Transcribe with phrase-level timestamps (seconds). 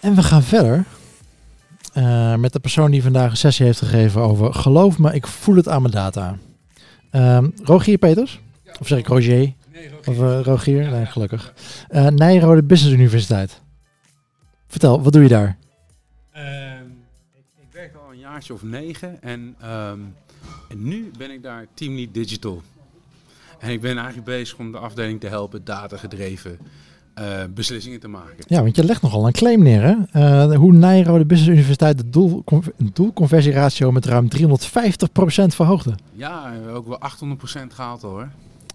[0.00, 0.84] En we gaan verder
[1.92, 5.56] eh, met de persoon die vandaag een sessie heeft gegeven over geloof me, ik voel
[5.56, 6.36] het aan mijn data.
[7.10, 8.40] Ehm Rogier Peters?
[8.80, 9.52] Of zeg ik Roger?
[9.72, 10.90] Nee, Of eh, Rogier?
[10.90, 11.54] Nee, gelukkig.
[11.88, 13.60] Eh Nijrode Business Universiteit.
[14.66, 15.56] Vertel, wat doe je daar?
[16.32, 16.84] Ehm,
[17.34, 19.98] ik, ik werk al een jaartje of negen en, ehm,
[20.68, 22.62] en nu ben ik daar teamlead digital.
[23.58, 26.58] En ik ben eigenlijk bezig om de afdeling te helpen datagedreven
[27.14, 28.44] eh beslissingen te maken.
[28.46, 29.94] Ja, want je legt nogal een claim neer, hè?
[30.50, 32.44] Eh, hoe Nijrode Business Universiteit de doel,
[32.92, 35.94] doelconversieratio met ruim 350% verhoogde.
[36.12, 38.28] Ja, ook wel 800% gehaald al hoor.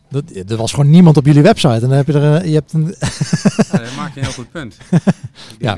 [0.10, 1.74] Dat, er was gewoon niemand op jullie website.
[1.74, 2.84] En dan heb je er, eh, je hebt een,
[3.72, 4.78] Ja, dat maak je een heel goed punt.
[5.60, 5.76] Ja.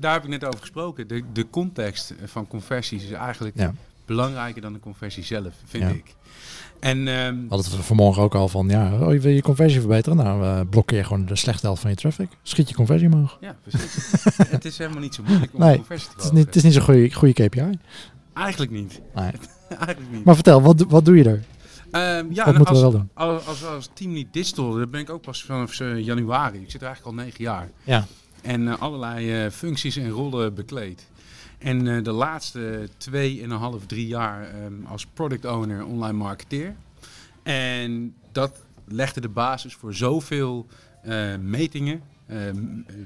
[0.00, 1.08] daar heb ik net over gesproken.
[1.08, 3.72] De, de context van conversies is eigenlijk Ja.
[4.06, 5.88] belangrijker dan de conversie zelf, vind Ja.
[5.88, 6.14] ik.
[6.80, 9.80] En ehm, We hadden het vanmorgen ook al van, ja, oh, je wil je conversie
[9.80, 10.16] verbeteren?
[10.16, 12.28] Nou, eh, blokkeer gewoon de slechte helft van je traffic.
[12.42, 13.38] Schiet je conversie omhoog.
[13.40, 14.12] ja, precies.
[14.48, 16.62] het is helemaal niet zo moeilijk om Nee, conversie te Het is niet, het is
[16.62, 17.78] niet zo'n goede, goede KPI.
[18.32, 19.00] Eigenlijk niet.
[19.14, 19.30] Nee.
[19.68, 20.24] Eigenlijk niet.
[20.24, 21.44] Maar vertel, wat, wat doe je er?
[21.90, 23.10] Ehm, ja, moeten we als, wel doen?
[23.14, 26.58] Als, als, als teamlead digital, daar ben ik ook pas vanaf eh, januari.
[26.58, 27.70] Ik zit er eigenlijk al negen jaar.
[27.84, 28.06] Ja.
[28.42, 31.06] En eh, allerlei eh, functies en rollen bekleed.
[31.58, 36.18] En eh, de laatste twee en een half, drie jaar ehm, als product owner online
[36.18, 36.74] marketeer.
[37.42, 40.66] En dat legde de basis voor zoveel
[41.02, 42.56] eh, metingen, ehm,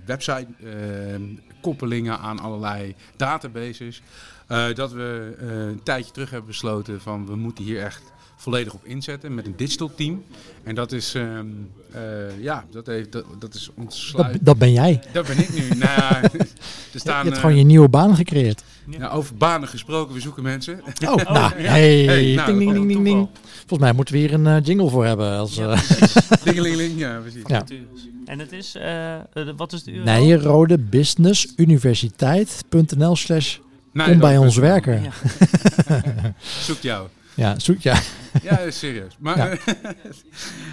[0.04, 1.22] website ehm,
[1.60, 4.02] koppelingen aan allerlei databases.
[4.50, 8.02] Eh, dat we eh, een tijdje terug hebben besloten van we moeten hier echt
[8.36, 10.24] volledig op inzetten met een digital team.
[10.62, 11.46] En dat is, ehm,
[11.92, 14.38] eh, ja, dat, heeft, dat, dat is Dat, ontsluit.
[14.40, 15.02] dat ben jij.
[15.12, 15.68] Dat ben ik nu.
[15.78, 16.14] nou,
[16.92, 18.62] Je hebt gewoon je nieuwe baan gecreëerd.
[18.98, 20.80] ja, over banen gesproken, we zoeken mensen.
[21.06, 21.70] Oh, nou, ja.
[21.70, 23.28] hey, Hey, nou, ding, ding, ding, ding.
[23.58, 25.38] Volgens mij moeten we hier een jingle voor hebben.
[25.38, 26.14] Als, Ja, eh precies.
[26.44, 27.42] Dingelingeling, ja, precies.
[27.46, 27.64] Ja.
[28.24, 28.76] En het is,
[29.56, 30.04] wat is de URL?
[30.04, 33.58] Nijrode Business Universiteit.nl slash
[33.92, 35.02] Nee, kom bij ons werken.
[35.88, 36.34] Ja.
[36.38, 37.08] Zoekt jou.
[37.34, 38.00] Ja, zoek, ja.
[38.42, 39.16] Ja, serieus.
[39.18, 39.56] Maar, Ja.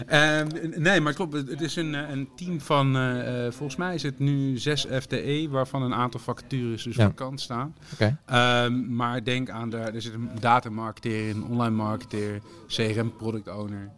[0.39, 0.47] Ehm,
[0.81, 1.33] nee, maar klopt.
[1.33, 4.85] Het is een, eh, een team van, eh, eh, volgens mij is het nu zes
[5.01, 7.06] FTE, waarvan een aantal vacatures dus Ja.
[7.06, 7.75] vakant staan.
[7.94, 8.17] Oké.
[8.25, 13.89] Ehm, maar denk aan, de, er zit een datamarketeer in, online marketeer, CRM product owner.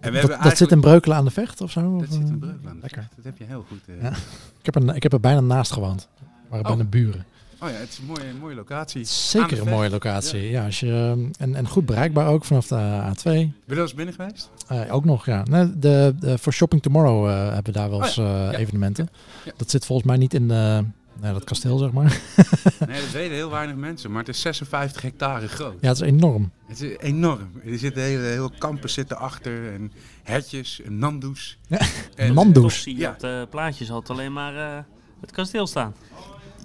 [0.00, 1.98] En we Dat, hebben dat zit in Breukelen aan de Vecht of zo?
[1.98, 2.78] Dat Of, zit in Breukelen.
[2.80, 3.08] Lekker.
[3.16, 3.80] Dat heb je heel goed.
[4.00, 4.10] Ja.
[4.58, 6.08] Ik heb, er, ik heb er bijna naast gewoond.
[6.18, 6.72] We waren Oh.
[6.76, 7.24] bijna buren.
[7.62, 9.04] Oh ja, het is een mooie, een mooie locatie.
[9.04, 10.50] Zeker een mooie locatie.
[10.50, 10.64] Ja.
[10.64, 13.22] als je, eh, en, en goed bereikbaar ook vanaf de A2.
[13.22, 13.34] Ben
[13.66, 14.50] je wel eens binnen geweest?
[14.68, 15.42] Eh, ook nog, ja.
[15.50, 19.08] Nee, de, de, voor Shopping Tomorrow eh, hebben we daar wel Oh eens eh, evenementen.
[19.44, 19.52] Ja.
[19.56, 20.84] Dat zit volgens mij niet in de,
[21.20, 22.20] nee, dat kasteel, zeg maar.
[22.88, 25.74] Nee, dat weten heel weinig mensen, maar het is 56 hectare groot.
[25.80, 26.50] Ja, het is enorm.
[26.66, 27.50] Het is enorm.
[27.64, 29.92] Er zitten hele, hele campus zitten achter en
[30.22, 31.58] hertjes en nandoes.
[31.66, 31.78] Ja,
[32.16, 32.62] En, nandoes.
[32.62, 33.10] Toch zie je Ja.
[33.10, 34.78] op de plaatjes had alleen maar eh,
[35.20, 35.94] het kasteel staan.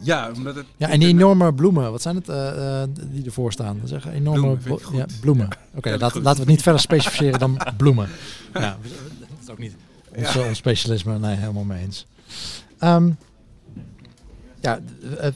[0.02, 0.66] Ja, omdat het...
[0.78, 3.78] Ja, en die enorme bloemen, wat zijn het eh, eh, die ervoor staan?
[3.80, 5.48] Dat zeggen enorme Bloemen, blo- ja.
[5.76, 8.10] Oké, laten, we het niet verder specificeren dan bloemen.
[8.54, 8.78] Ja,
[9.20, 9.76] dat is ook niet
[10.16, 10.48] ons, Ja.
[10.48, 11.20] ons specialisme.
[11.20, 12.06] Nee, helemaal mee eens.
[12.80, 13.10] Ehm,
[14.62, 14.80] ja,
[15.18, 15.34] eh, eh,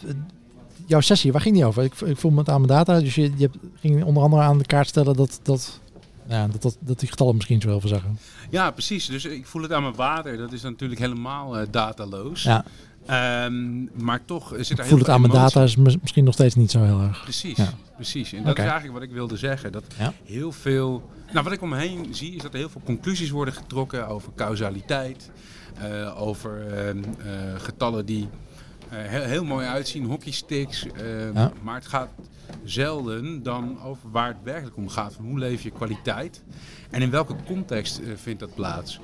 [0.85, 1.83] jouw sessie, waar ging die over?
[1.83, 2.99] Ik, ik voel me het aan mijn data.
[2.99, 5.79] Dus je, je hebt- ging onder andere aan de kaart stellen dat, dat,
[6.27, 8.19] ja, dat, dat, dat die getallen misschien zo heel veel zeggen.
[8.49, 9.05] Ja, precies.
[9.05, 10.37] Dus ik voel het aan mijn water.
[10.37, 12.43] Dat is natuurlijk helemaal eh, dataloos.
[12.43, 12.65] Ja,
[13.05, 16.23] Ehm, maar toch zit er ik heel voel het aan mijn data is mis- misschien
[16.23, 17.23] nog steeds niet zo heel erg.
[17.23, 17.69] Precies, Ja.
[17.95, 18.33] precies.
[18.33, 19.71] En dat is eigenlijk wat ik wilde zeggen.
[19.71, 20.13] Dat Ja.
[20.25, 21.09] heel veel...
[21.31, 24.07] Nou, wat ik om me heen zie, is dat er heel veel conclusies worden getrokken
[24.07, 25.29] over causaliteit.
[25.81, 28.27] eh, over ehm, eh, getallen die
[28.95, 30.85] heel, heel mooi uitzien, hockeysticks.
[30.85, 31.51] ehm, Ja.
[31.61, 32.09] Maar het gaat
[32.63, 35.13] zelden dan over waar het werkelijk om gaat.
[35.13, 36.43] Van hoe leef je kwaliteit?
[36.89, 38.99] En in welke context eh, vindt dat plaats?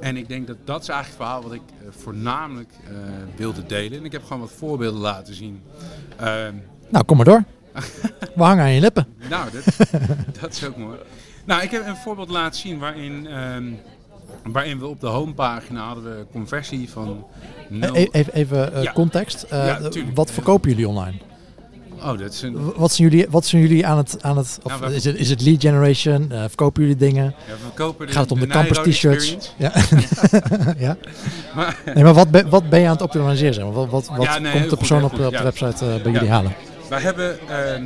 [0.00, 2.92] En ik denk dat dat is eigenlijk het verhaal wat ik eh, voornamelijk eh,
[3.36, 3.98] wilde delen.
[3.98, 5.62] En ik heb gewoon wat voorbeelden laten zien.
[6.16, 6.54] Ehm,
[6.88, 7.44] Nou, kom maar door.
[8.36, 9.06] We hangen aan je lippen.
[9.30, 9.64] nou, dat,
[10.40, 10.98] dat is ook mooi.
[11.44, 13.72] Nou, ik heb een voorbeeld laten zien waarin, ehm,
[14.44, 17.24] waarin we op de homepagina hadden we conversie van.
[17.80, 18.92] E- Even, even eh, Ja.
[18.92, 19.42] context.
[19.42, 19.80] Eh, Ja,
[20.14, 21.16] wat verkopen jullie online?
[22.02, 22.72] Oh, dat is een.
[22.76, 24.16] Wat zijn jullie, wat zijn jullie aan het...
[24.22, 26.32] Aan het of Nou, we- is, het, is het lead generation?
[26.32, 27.24] Eh, verkopen jullie dingen?
[27.24, 29.54] Ja, we kopen de, Gaat het om de, Nijrode campus t-shirts?
[29.56, 29.72] Ja.
[30.86, 30.96] ja.
[31.54, 33.54] Maar, Nee, maar wat, ben- wat ben je aan het optimaliseren?
[33.54, 33.72] zeg maar?
[33.72, 36.00] Wat, wat, wat Ja, nee, heel komt de persoon op, de- goed, op de website
[36.02, 36.54] bij jullie halen?
[36.88, 37.38] wij hebben.
[37.48, 37.84] ehm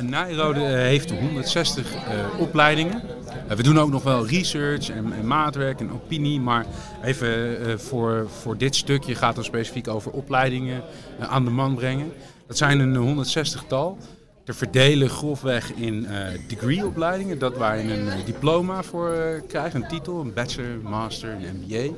[0.00, 2.00] Nijrode eh, heeft 160 eh,
[2.40, 3.02] opleidingen.
[3.48, 6.40] Eh, we doen ook nog wel research en, en maatwerk en opinie.
[6.40, 6.66] Maar
[7.02, 10.82] even eh, voor, voor dit stukje gaat het specifiek over opleidingen
[11.18, 12.12] eh, aan de man brengen.
[12.46, 13.98] Dat zijn een 160-tal.
[14.44, 16.06] Te verdelen grofweg in
[16.48, 17.38] degree-opleidingen.
[17.38, 21.94] Dat waar je een diploma voor eh, krijgt, een titel, een bachelor, master, een MBA.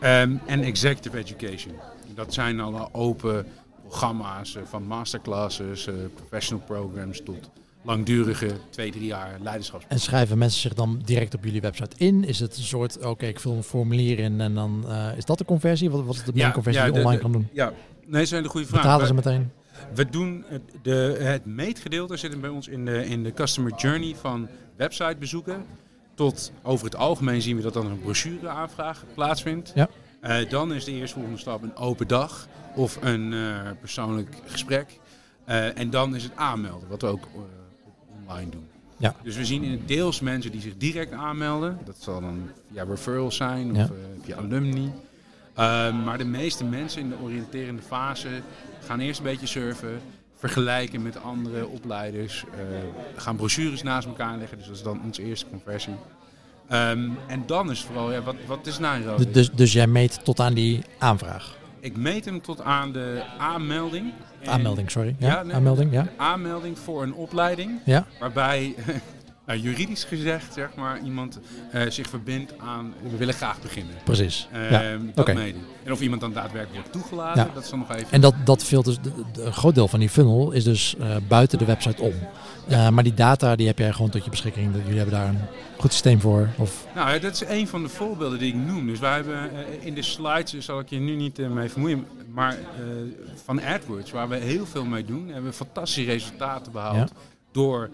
[0.00, 1.74] Ehm, en executive education.
[2.14, 3.46] dat zijn alle open
[3.82, 7.50] programma's van masterclasses, professional programs tot
[7.82, 9.84] langdurige twee, drie jaar leiderschaps.
[9.88, 12.24] En schrijven mensen zich dan direct op jullie website in?
[12.24, 15.38] Is het een soort, oké, ik vul een formulier in en dan eh, is dat
[15.38, 15.90] de conversie?
[15.90, 17.48] Wat, wat is de main conversie die je de- online de- kan doen?
[17.52, 17.74] Ja, nee,
[18.12, 18.82] dat is een goede vraag.
[18.82, 19.50] Betalen ze meteen?
[19.94, 23.72] We doen het, de, het meetgedeelte zit hem bij ons in de, in de customer
[23.76, 25.64] journey van websitebezoeken.
[26.14, 29.72] Tot over het algemeen zien we dat dan een brochureaanvraag plaatsvindt.
[29.74, 29.88] Ja.
[30.20, 34.98] Eh, dan is de eerstvolgende stap een open dag of een eh, persoonlijk gesprek.
[35.74, 37.28] En dan is het aanmelden, wat we ook
[38.30, 38.64] online doen.
[38.96, 39.14] Ja.
[39.22, 41.78] Dus we zien in deels mensen die zich direct aanmelden.
[41.84, 43.82] Dat zal dan via referrals zijn of Ja.
[43.84, 43.90] eh,
[44.22, 44.92] via alumni.
[45.54, 48.28] Eh, maar de meeste mensen in de oriënterende fase
[48.84, 50.00] gaan eerst een beetje surfen,
[50.36, 52.60] vergelijken met andere opleiders, eh,
[53.16, 54.58] gaan brochures naast elkaar leggen.
[54.58, 55.94] Dus dat is dan onze eerste conversie.
[56.68, 59.24] Ehm, en dan is vooral, ja, wat, wat is Nairobi?
[59.24, 61.56] Dus, dus, dus jij meet tot aan die aanvraag?
[61.80, 64.12] Ik meet hem tot aan de aanmelding.
[64.40, 65.14] En- Aanmelding, sorry.
[65.18, 66.06] Ja, Ja, nee, aanmelding, ja.
[66.16, 67.78] Aanmelding voor een opleiding.
[67.84, 68.74] Ja, Waarbij,
[69.50, 71.38] nou, juridisch gezegd, zeg maar, iemand
[71.72, 73.94] eh, zich verbindt aan, we willen graag beginnen.
[74.04, 74.48] precies.
[74.52, 74.80] Ja.
[75.14, 75.28] dat.
[75.84, 77.50] En of iemand dan daadwerkelijk wordt toegelaten, Ja.
[77.54, 78.06] dat is dan nog even...
[78.10, 78.62] En dat, dat
[79.00, 82.12] de- de- een groot deel van die funnel is dus eh, buiten de website om.
[82.68, 84.72] Eh, maar die data die heb jij gewoon tot je beschikking.
[84.72, 85.38] Dat- Jullie hebben daar een
[85.76, 86.48] goed systeem voor.
[86.56, 88.86] Of, Nou, dat is een van de voorbeelden die ik noem.
[88.86, 91.68] Dus wij hebben eh, in de slides, dus zal ik je nu niet eh, mee
[91.68, 92.58] vermoeien, maar eh,
[93.44, 97.12] van AdWords, waar we heel veel mee doen, hebben we fantastische resultaten behaald
[97.52, 97.90] door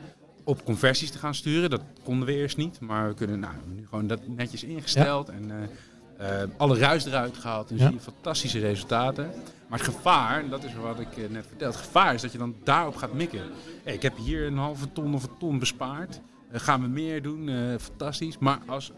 [0.46, 1.70] op conversies te gaan sturen.
[1.70, 5.50] Dat konden we eerst niet, maar we kunnen nou, nu gewoon dat netjes ingesteld en
[5.50, 7.86] eh, eh, alle ruis eruit gehaald en Ja.
[7.86, 9.30] zie je fantastische resultaten.
[9.68, 12.32] Maar het gevaar, en dat is wat ik eh, net vertelde, het gevaar is dat
[12.32, 13.40] je dan daarop gaat mikken.
[13.84, 16.20] Hey, ik heb hier een halve ton of een ton bespaard.
[16.52, 17.50] Gaan we meer doen?
[17.80, 18.38] Fantastisch.
[18.38, 18.92] Maar als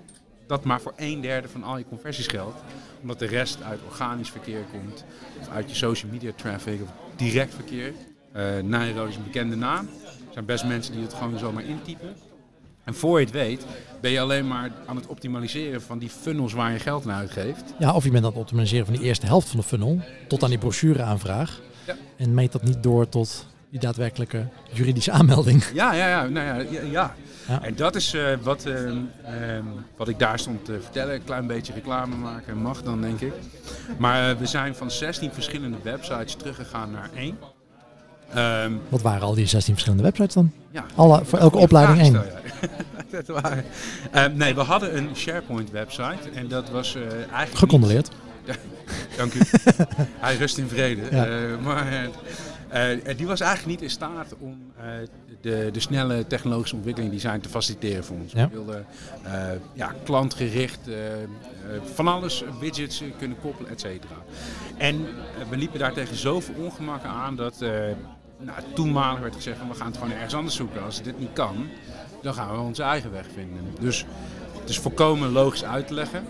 [0.46, 2.56] dat maar voor een derde van al je conversies geldt,
[3.00, 5.04] omdat de rest uit organisch verkeer komt,
[5.40, 7.92] of uit je social media traffic, of direct verkeer.
[8.32, 9.88] Eh Nairo is een bekende naam.
[10.28, 12.14] Er zijn best mensen die het gewoon zomaar intypen.
[12.84, 13.66] En voor je het weet,
[14.00, 17.64] ben je alleen maar aan het optimaliseren van die funnels waar je geld aan uitgeeft.
[17.78, 20.00] ja, of je bent aan het optimaliseren van die eerste helft van de funnel.
[20.28, 21.60] Tot aan die brochureaanvraag.
[21.86, 21.96] Ja.
[22.16, 25.64] En meet dat niet door tot die daadwerkelijke juridische aanmelding.
[25.74, 26.28] Ja, ja, ja.
[26.28, 27.14] Nou ja, ja, ja.
[27.48, 27.62] Ja.
[27.62, 29.64] En dat is eh, wat, ehm, ehm,
[29.96, 31.14] wat ik daar stond te vertellen.
[31.14, 33.32] Een klein beetje reclame maken mag dan, denk ik.
[33.98, 37.38] Maar eh, we zijn van 16 verschillende websites teruggegaan naar één.
[38.34, 40.52] Ehm, Wat waren al die 16 verschillende websites dan?
[40.70, 42.12] ja, Alle, voor elke opleiding één.
[43.10, 43.64] dat waren.
[44.12, 46.30] Ehm, nee, we hadden een SharePoint website.
[46.34, 47.48] En dat was eh eigenlijk...
[47.50, 48.10] niet- Gecondoleerd.
[49.16, 49.40] Dank u.
[50.26, 51.02] Hij rust in vrede.
[51.10, 51.26] Ja.
[51.26, 51.32] Eh,
[51.64, 52.08] maar
[52.68, 54.56] eh, die was eigenlijk niet in staat om
[55.40, 58.32] de, de snelle technologische ontwikkeling die zijn te faciliteren voor ons.
[58.32, 58.48] Ja.
[58.48, 58.86] We wilden
[59.72, 60.78] ja, klantgericht
[61.94, 64.14] van alles, widgets eh, kunnen koppelen, et cetera.
[64.76, 67.70] En eh, we liepen daar tegen zoveel ongemakken aan dat eh
[68.40, 70.82] nou, toenmalig werd gezegd van we gaan het gewoon ergens anders zoeken.
[70.84, 71.68] Als dit niet kan,
[72.22, 73.74] dan gaan we onze eigen weg vinden.
[73.80, 74.04] Dus
[74.60, 76.24] het is volkomen logisch uit te leggen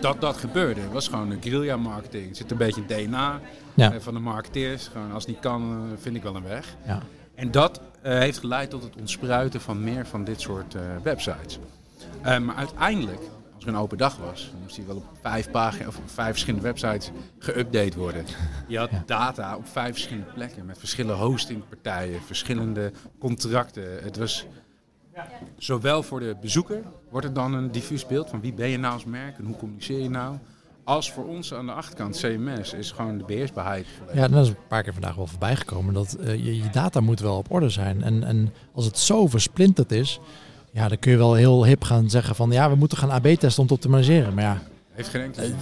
[0.00, 0.80] dat dat gebeurde.
[0.80, 2.28] Het was gewoon een guerrilla marketing.
[2.28, 3.40] Het zit een beetje in DNA
[3.74, 3.92] Ja.
[3.92, 4.88] eh, van de marketeers.
[4.92, 5.62] Gewoon als het niet kan,
[5.92, 6.76] eh, vind ik wel een weg.
[6.86, 7.02] Ja.
[7.34, 11.58] En dat eh, heeft geleid tot het ontspruiten van meer van dit soort eh, websites.
[12.22, 13.20] Eh, maar uiteindelijk,
[13.68, 16.30] er een open dag was, dan moest die wel op vijf pagina's of op vijf
[16.30, 18.24] verschillende websites geüpdate worden.
[18.68, 19.02] Je had Ja.
[19.06, 24.02] data op vijf verschillende plekken met verschillende hostingpartijen, verschillende contracten.
[24.02, 24.46] Het was
[25.58, 28.92] zowel voor de bezoeker wordt er dan een diffuus beeld van wie ben je nou
[28.94, 30.36] als merk en hoe communiceer je nou.
[30.84, 33.86] Als voor ons aan de achterkant CMS is gewoon de beheersbaarheid.
[34.14, 35.94] Ja, dat is een paar keer vandaag wel voorbij gekomen.
[35.94, 38.02] Dat eh, je, je data moet wel op orde zijn.
[38.02, 40.20] En, en als het zo versplinterd is,
[40.72, 43.26] ja, dan kun je wel heel hip gaan zeggen van ja, we moeten gaan AB
[43.26, 44.34] testen om te optimaliseren.
[44.34, 45.46] Maar ja, Heeft geen enkele.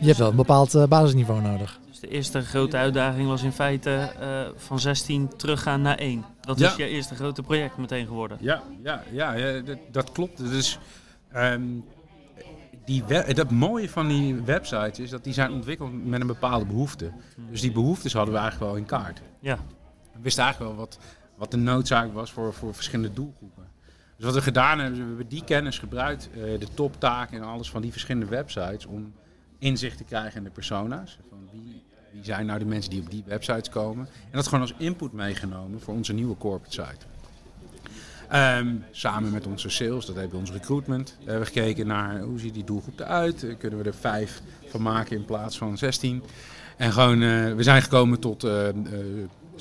[0.00, 1.78] je hebt wel een bepaald eh, basisniveau nodig.
[1.88, 3.90] Dus de eerste grote uitdaging was in feite
[4.20, 6.24] eh, van 16 teruggaan naar 1.
[6.40, 6.68] Dat Ja.
[6.70, 8.38] is je eerste grote project meteen geworden.
[8.40, 10.38] Ja, ja, ja, ja dat, dat klopt.
[10.38, 10.78] Dus
[11.32, 11.62] ehm,
[12.84, 13.04] die
[13.34, 17.10] dat mooie van die websites is dat die zijn ontwikkeld met een bepaalde behoefte.
[17.50, 19.20] Dus die behoeftes hadden we eigenlijk wel in kaart.
[19.40, 19.58] Ja.
[20.12, 20.98] We wisten eigenlijk wel wat,
[21.40, 23.64] wat de noodzaak was voor, voor verschillende doelgroepen.
[24.16, 27.70] Dus wat we gedaan hebben, we hebben die kennis gebruikt, eh, de toptaken en alles
[27.70, 29.12] van die verschillende websites, om
[29.58, 31.18] inzicht te krijgen in de persona's.
[31.28, 31.82] Van wie,
[32.12, 34.06] wie zijn nou de mensen die op die websites komen?
[34.06, 37.06] En dat gewoon als input meegenomen voor onze nieuwe corporate site.
[38.28, 42.38] Ehm, samen met onze sales, dat hebben we ons recruitment, hebben we gekeken naar hoe
[42.38, 43.44] ziet die doelgroep eruit.
[43.44, 46.22] Eh, Kunnen we er vijf van maken in plaats van 16?
[46.80, 48.74] En gewoon, eh, we zijn gekomen tot eh, eh,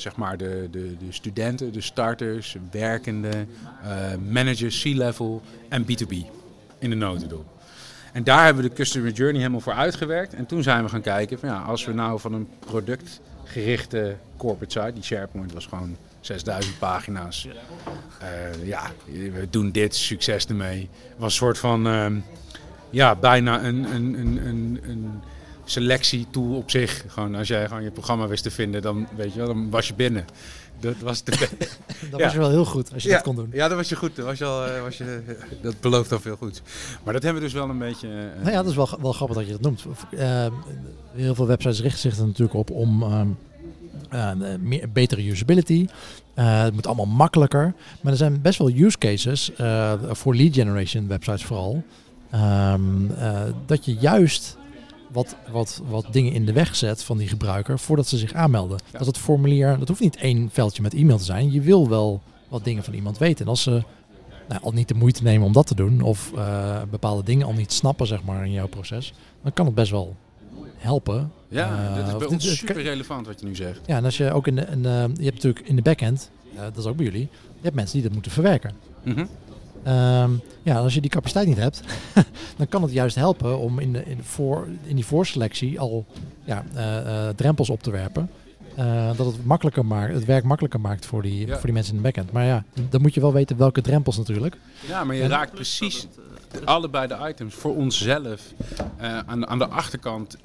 [0.01, 3.49] zeg maar de, de, de studenten, de starters, werkenden,
[3.83, 6.15] eh, managers, C-level en B2B
[6.79, 7.45] in de notendop.
[8.13, 10.33] En daar hebben we de customer journey helemaal voor uitgewerkt.
[10.33, 14.79] En toen zijn we gaan kijken van ja, als we nou van een productgerichte corporate
[14.79, 17.47] site, die SharePoint was gewoon 6000 pagina's.
[18.19, 20.89] Eh, ja, we doen dit, succes ermee.
[21.17, 22.15] was een soort van, ehm,
[22.89, 25.21] ja, bijna een, een, een, een, een
[25.71, 27.03] selectietool op zich.
[27.07, 29.87] Gewoon als jij gewoon je programma wist te vinden, dan weet je wel, dan was
[29.87, 30.25] je binnen.
[30.79, 31.31] Dat was de
[32.11, 33.49] dat was je wel heel goed als je dat kon doen.
[33.51, 34.15] Ja, dat was je goed.
[34.15, 35.21] Dat, was je al, was je,
[35.61, 36.61] dat belooft al veel goed.
[37.03, 38.07] Maar dat hebben we dus wel een beetje.
[38.07, 39.85] Uh, nou ja, dat is wel, wel grappig dat je dat noemt.
[40.11, 40.45] Uh,
[41.11, 43.37] heel veel websites richten zich er natuurlijk op om um,
[44.13, 45.87] uh, meer, betere usability.
[46.33, 47.73] het moet allemaal makkelijker.
[48.01, 49.51] Maar er zijn best wel use cases
[50.11, 51.83] voor lead generation websites vooral.
[52.33, 53.11] Um,
[53.65, 54.57] dat je juist
[55.11, 58.79] wat, wat, wat dingen in de weg zet van die gebruiker voordat ze zich aanmelden.
[58.91, 61.51] Dat het formulier, dat hoeft niet één veldje met e-mail te zijn.
[61.51, 63.45] Je wil wel wat dingen van iemand weten.
[63.45, 63.83] En als ze
[64.47, 67.53] nou, al niet de moeite nemen om dat te doen, of uh, bepaalde dingen al
[67.53, 69.13] niet snappen zeg maar, in jouw proces,
[69.43, 70.15] dan kan het best wel
[70.77, 71.31] helpen.
[71.47, 73.79] Ja, uh, dit is bij ons super relevant wat je nu zegt.
[73.85, 76.61] Ja, en als je ook in de, in je hebt natuurlijk in de backend, uh,
[76.61, 78.73] dat is ook bij jullie, je hebt mensen die dat moeten verwerken.
[79.03, 79.27] Mm -hmm.
[79.87, 81.81] Um, ja, als je die capaciteit niet hebt,
[82.57, 86.05] dan kan het juist helpen om in, de, in, voor, in die voorselectie al
[86.43, 88.29] ja, uh, uh, drempels op te werpen.
[88.79, 91.53] Uh, dat het makkelijker maakt, het werk makkelijker maakt voor die, ja.
[91.53, 92.31] voor die mensen in de backend.
[92.31, 94.57] Maar ja, dan moet je wel weten welke drempels natuurlijk.
[94.87, 96.07] Ja, maar je en, raakt precies
[96.65, 98.41] allebei de items voor onszelf
[99.25, 100.37] aan, aan de achterkant.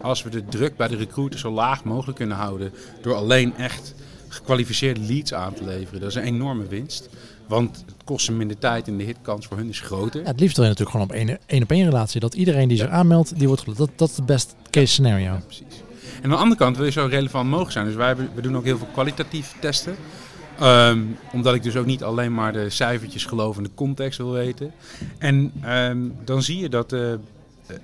[0.00, 3.94] als we de druk bij de recruiter zo laag mogelijk kunnen houden door alleen echt
[4.28, 6.00] gekwalificeerde leads aan te leveren.
[6.00, 7.08] Dat is een enorme winst.
[7.48, 10.20] Want het kost ze minder tijd en de hitkans voor hun is groter.
[10.20, 12.20] Ja, het liefst wil je natuurlijk gewoon op één op één relatie.
[12.20, 13.78] Dat iedereen die zich aanmeldt, die wordt gelukt.
[13.80, 15.24] Dat, dat is de best case scenario.
[15.24, 15.82] Ja, precies.
[16.16, 17.86] En aan de andere kant wil je zo relevant mogelijk zijn.
[17.86, 19.96] Dus wij we doen ook heel veel kwalitatief testen.
[20.62, 24.32] Um, omdat ik dus ook niet alleen maar de cijfertjes geloof en de context wil
[24.32, 24.72] weten.
[25.18, 26.92] En um, dan zie je dat...
[26.92, 27.12] Uh,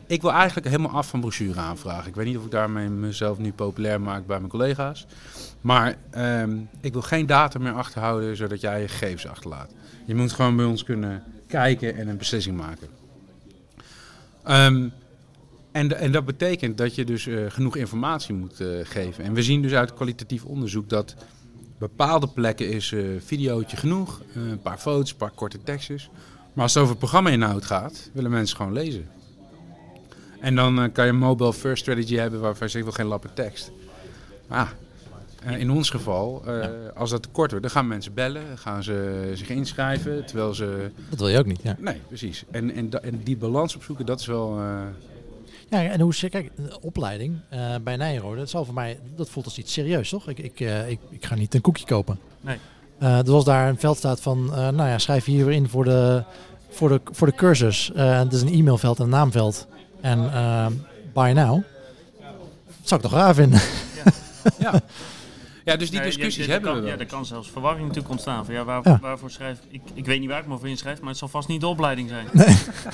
[0.06, 2.08] ik wil eigenlijk helemaal af van brochure aanvragen.
[2.08, 5.06] Ik weet niet of ik daarmee mezelf nu populair maak bij mijn collega's.
[5.60, 9.70] Maar um, ik wil geen data meer achterhouden zodat jij je gegevens achterlaat.
[10.06, 12.88] Je moet gewoon bij ons kunnen kijken en een beslissing maken.
[14.48, 14.92] Um,
[15.72, 19.24] en, en, dat betekent dat je dus uh, genoeg informatie moet uh, geven.
[19.24, 21.14] En we zien dus uit kwalitatief onderzoek dat
[21.78, 26.10] bepaalde plekken is uh, videootje genoeg, een paar foto's, een paar korte tekstjes.
[26.52, 29.08] Maar als het over programma-inhoud gaat, willen mensen gewoon lezen.
[30.42, 33.06] En dan kan je een mobile first strategy hebben waarvan je zegt, ik wil geen
[33.06, 33.70] lappe tekst.
[34.48, 34.74] Maar
[35.46, 36.70] uh, in ons geval, uh, ja.
[36.94, 40.90] als dat te kort wordt, dan gaan mensen bellen, gaan ze zich inschrijven, terwijl ze...
[41.10, 41.76] Dat wil je ook niet, ja.
[41.78, 42.44] Nee, precies.
[42.50, 44.58] En, en, en die balans opzoeken, dat is wel...
[44.58, 44.80] Uh...
[45.68, 47.36] Ja, en hoe kijk, opleiding
[47.82, 50.28] bij Nijrode, dat zal voor mij, dat voelt als iets serieus, toch?
[50.28, 52.18] Ik, ik, ik, ik ga niet een koekje kopen.
[52.40, 52.58] Nee.
[52.98, 56.24] er was daar een veld staat van, nou ja, schrijf hier in voor de,
[56.68, 57.90] voor de, voor de cursus.
[57.94, 59.66] het is een e-mailveld en een naamveld.
[60.02, 60.30] En
[61.12, 61.62] buy now.
[62.66, 63.60] Dat zou ik toch raar vinden.
[64.04, 64.12] Ja.
[64.58, 64.80] ja.
[65.64, 66.92] Ja, dus die discussies hebben kan, we wel.
[66.92, 68.44] Ja, er kan zelfs verwarring natuurlijk ontstaan.
[68.44, 68.98] Van, ja, waar, ja.
[69.00, 69.82] Waarvoor schrijf ik?
[69.94, 72.08] Ik weet niet waar ik me voor inschrijf, maar het zal vast niet de opleiding
[72.08, 72.26] zijn.
[72.32, 72.46] Nee,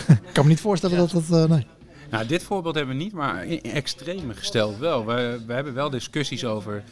[0.09, 1.03] ik kan me niet voorstellen ja.
[1.03, 1.41] dat dat...
[1.41, 1.67] Uh, nee.
[2.11, 5.07] Nou, dit voorbeeld hebben we niet, maar in extreme gesteld wel.
[5.07, 6.83] We, we hebben wel discussies over...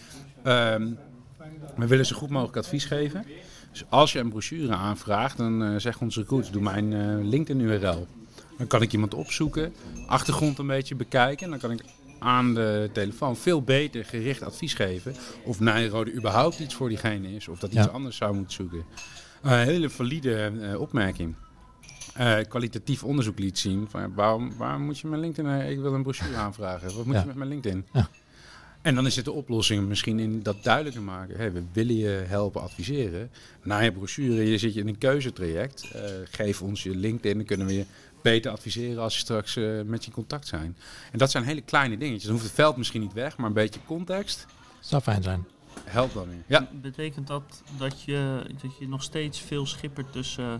[0.44, 0.98] Um,
[1.76, 3.24] we willen zo goed mogelijk advies geven.
[3.70, 8.06] Dus als je een brochure aanvraagt, dan uh, zegt onze recruiter, doe mijn uh, LinkedIn-URL.
[8.56, 9.74] Dan kan ik iemand opzoeken,
[10.06, 11.44] achtergrond een beetje bekijken.
[11.44, 11.80] En dan kan ik
[12.18, 15.14] aan de telefoon veel beter gericht advies geven.
[15.44, 17.48] Of Nijrode überhaupt iets voor diegene is.
[17.48, 17.90] Of dat iets ja.
[17.90, 18.84] anders zou moeten zoeken.
[19.42, 21.34] Een uh, hele valide uh, opmerking.
[22.18, 23.86] Uh, kwalitatief onderzoek liet zien.
[23.90, 25.70] Van, waarom, waarom moet je mijn LinkedIn...
[25.70, 26.96] ik wil een brochure aanvragen.
[26.96, 27.20] Wat moet ja.
[27.20, 27.86] je met mijn LinkedIn?
[27.92, 28.08] Ja.
[28.82, 31.36] En dan is het de oplossing misschien in dat duidelijker maken.
[31.36, 33.30] Hey, we willen je helpen adviseren.
[33.62, 35.94] Na je brochure je zit je in een keuzetraject.
[36.30, 37.84] geef ons je LinkedIn, dan kunnen we je
[38.30, 40.76] beter adviseren als je straks uh, met je in contact zijn.
[41.12, 42.22] En dat zijn hele kleine dingetjes.
[42.22, 44.46] Dan hoeft het veld misschien niet weg, maar een beetje context.
[44.80, 45.46] Zou fijn zijn.
[45.84, 46.44] Helpt dan weer.
[46.46, 46.68] Ja.
[46.72, 50.54] Betekent dat dat je, dat je nog steeds veel schippert tussen uh,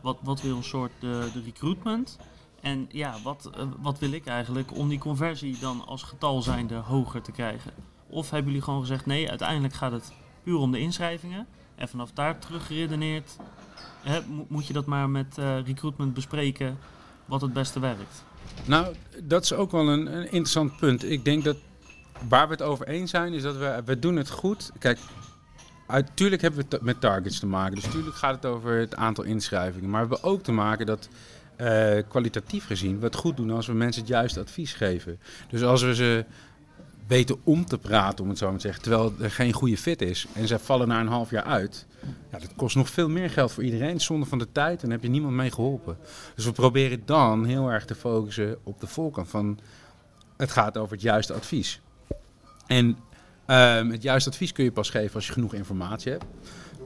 [0.00, 2.18] wat, wat wil een soort de, de recruitment
[2.60, 6.74] en ja, wat, uh, wat wil ik eigenlijk om die conversie dan als getal zijnde
[6.74, 7.72] hoger te krijgen?
[8.06, 10.12] Of hebben jullie gewoon gezegd nee, uiteindelijk gaat het
[10.42, 13.36] puur om de inschrijvingen en vanaf daar teruggeredeneerd
[14.02, 16.78] hè, moet je dat maar met recruitment bespreken
[17.32, 18.24] wat het beste werkt?
[18.64, 21.10] Nou, dat is ook wel een, een interessant punt.
[21.10, 21.56] Ik denk dat
[22.28, 24.70] waar we het over eens zijn, is dat we, we doen het goed.
[24.78, 24.98] Kijk,
[25.88, 27.74] natuurlijk hebben we met targets te maken.
[27.74, 29.90] Dus natuurlijk gaat het over het aantal inschrijvingen.
[29.90, 31.08] Maar we hebben ook te maken dat
[31.60, 35.20] uh, kwalitatief gezien we het goed doen als we mensen het juiste advies geven.
[35.48, 36.24] Dus als we ze
[37.12, 38.82] weten om te praten, om het zo maar te zeggen.
[38.82, 40.26] Terwijl er geen goede fit is.
[40.32, 41.86] En zij vallen na een half jaar uit.
[42.30, 44.00] Ja, dat kost nog veel meer geld voor iedereen.
[44.00, 44.82] Zonder van de tijd.
[44.82, 45.96] En daar heb je niemand mee geholpen.
[46.34, 49.28] Dus we proberen dan heel erg te focussen op de voorkant.
[49.28, 49.58] Van,
[50.36, 51.80] het gaat over het juiste advies.
[52.66, 52.98] En
[53.46, 56.24] ehm, het juiste advies kun je pas geven als je genoeg informatie hebt.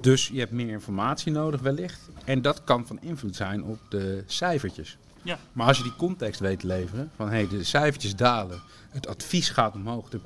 [0.00, 2.00] Dus je hebt meer informatie nodig wellicht.
[2.24, 4.98] En dat kan van invloed zijn op de cijfertjes.
[5.22, 5.38] Ja.
[5.52, 8.60] Maar als je die context weet te leveren, van hey, de cijfertjes dalen,
[8.96, 10.20] het advies gaat omhoog, de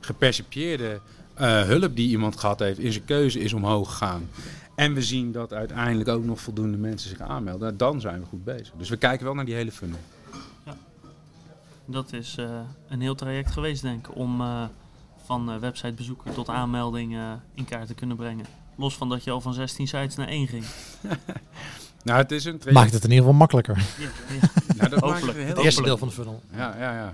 [0.00, 1.00] gepercipieerde
[1.34, 4.28] eh, hulp die iemand gehad heeft in zijn keuze is omhoog gegaan.
[4.74, 8.44] En we zien dat uiteindelijk ook nog voldoende mensen zich aanmelden, dan zijn we goed
[8.44, 8.72] bezig.
[8.78, 9.98] Dus we kijken wel naar die hele funnel.
[11.84, 14.64] Dat is eh, een heel traject geweest, denk ik, om eh,
[15.26, 18.46] van eh, websitebezoeker tot aanmelding eh, in kaart te kunnen brengen.
[18.76, 20.64] Los van dat je al van 16 sites naar 1 ging.
[22.02, 23.76] Nou, het is een Maakt het in ieder geval makkelijker.
[23.98, 24.08] Ja,
[24.40, 24.48] ja.
[24.76, 26.42] Nou, dat maakt het heel Het eerste deel van de funnel.
[26.56, 27.12] Ja, ja, ja.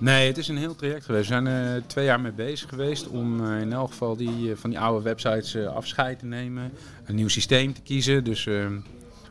[0.00, 1.28] Nee, het is een heel traject geweest.
[1.28, 4.56] We zijn er twee jaar mee bezig geweest om eh, in elk geval die, eh,
[4.56, 6.72] van die oude websites eh, afscheid te nemen.
[7.04, 8.24] Een nieuw systeem te kiezen.
[8.24, 8.66] Dus eh,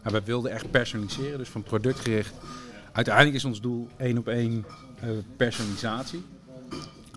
[0.04, 2.34] we wilden echt personaliseren, dus van productgericht.
[2.92, 4.66] Uiteindelijk is ons doel één op één
[5.00, 6.24] eh, personalisatie.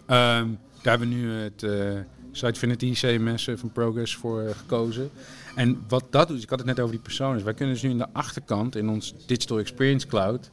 [0.06, 0.48] Ehm,
[0.82, 2.00] daar hebben we nu het eh
[2.32, 5.10] Sitefinity CMS eh, van Progress voor eh, gekozen.
[5.54, 7.42] En wat dat doet, ik had het net over die personas.
[7.42, 10.50] Wij kunnen dus nu in de achterkant in ons Digital Experience Cloud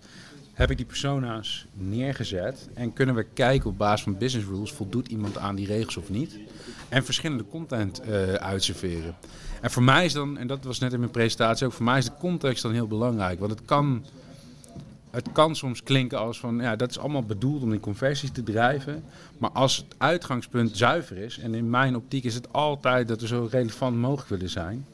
[0.60, 5.08] heb ik die persona's neergezet en kunnen we kijken op basis van business rules, voldoet
[5.08, 6.40] iemand aan die regels of niet.
[6.90, 9.16] En verschillende content eh uitserveren.
[9.62, 11.98] En voor mij is dan, en dat was net in mijn presentatie ook, voor mij
[11.98, 13.40] is de context dan heel belangrijk.
[13.40, 14.06] Want het kan,
[15.12, 18.44] het kan soms klinken als van, ja, dat is allemaal bedoeld om die conversies te
[18.44, 19.04] drijven.
[19.38, 23.28] Maar als het uitgangspunt zuiver is, en in mijn optiek is het altijd dat we
[23.28, 24.86] zo relevant mogelijk willen zijn,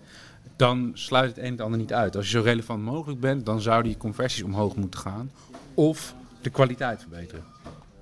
[0.55, 2.15] dan sluit het een het ander niet uit.
[2.15, 5.31] Als je zo relevant mogelijk bent, dan zouden die conversies omhoog moeten gaan.
[5.73, 7.43] Of de kwaliteit verbeteren.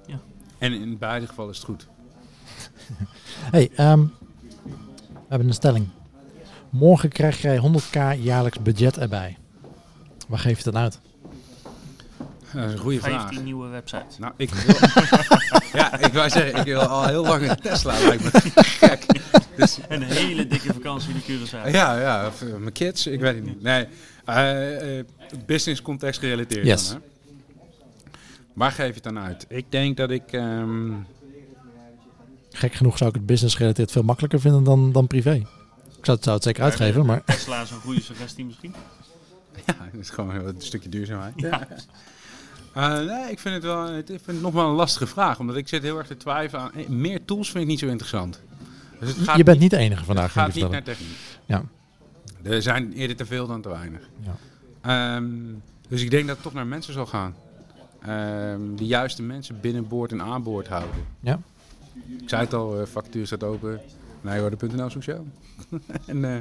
[0.06, 0.20] Ja.
[0.58, 1.88] En in beide gevallen is het goed.
[3.52, 4.00] Hey, ehm,
[5.14, 5.88] we hebben een stelling.
[6.70, 9.38] Morgen krijg jij 100k jaarlijks budget erbij.
[10.28, 11.00] Waar geef je het dan uit?
[12.54, 13.22] Dat is een goede vraag.
[13.22, 14.18] 15 nieuwe websites.
[14.18, 14.76] Nou, ik wil...
[15.74, 19.06] ja, ik wou zeggen, ik wil al heel lang een Tesla, lijkt me gek.
[19.56, 21.72] Dus, Een hele dikke vakantie in de Curaçao.
[21.72, 23.62] ja, ja, of, eh, mijn kids, ik weet het niet.
[23.62, 23.88] Nee,
[24.26, 25.06] eh, eh,
[25.46, 26.88] business context gerelateerd Yes.
[26.90, 27.04] dan, hè?
[28.54, 29.46] Waar geef je het dan uit?
[29.50, 30.32] Ik denk dat ik...
[30.32, 30.92] ehm,
[32.52, 35.32] Gek genoeg zou ik het business gerelateerd veel makkelijker vinden dan, dan privé.
[35.34, 38.74] Ik zou het, zou het zeker uitgeven, maar Tesla is een goede suggestie misschien.
[39.66, 41.34] ja, het is gewoon een stukje duurzaamheid.
[41.36, 41.68] Ja.
[42.74, 45.40] Eh, nee, ik vind het wel het, ik vind het nog wel een lastige vraag.
[45.40, 46.74] Omdat ik zit heel erg te twijfelen aan...
[46.74, 48.42] eh, meer tools vind ik niet zo interessant.
[49.00, 50.34] Dus het gaat je bent niet de enige vandaag.
[50.34, 51.18] Het gaat niet naar techniek.
[51.46, 51.64] Ja.
[52.42, 54.02] Er zijn eerder te veel dan te weinig.
[54.20, 54.36] Ja.
[55.16, 55.26] Ehm,
[55.88, 57.36] dus ik denk dat het toch naar mensen zal gaan.
[58.02, 61.06] Ehm, de juiste mensen binnenboord en aanboord houden.
[61.20, 61.40] Ja.
[62.22, 63.80] Ik zei het al, eh, factuur staat open.
[64.22, 65.22] Nijhoorde.nl je.
[66.06, 66.38] en eh,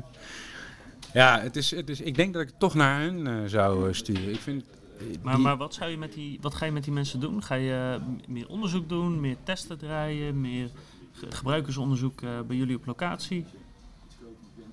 [1.13, 3.89] ja, het is, het is, ik denk dat ik het toch naar hen eh, zou
[3.89, 4.31] eh, sturen.
[4.31, 4.77] Ik vind, eh,
[5.23, 7.43] Maar, die- maar wat, zou je met die, wat ga je met die mensen doen?
[7.43, 10.69] Ga je eh, meer onderzoek doen, meer testen draaien, meer
[11.13, 13.45] ge- gebruikersonderzoek eh, bij jullie op locatie?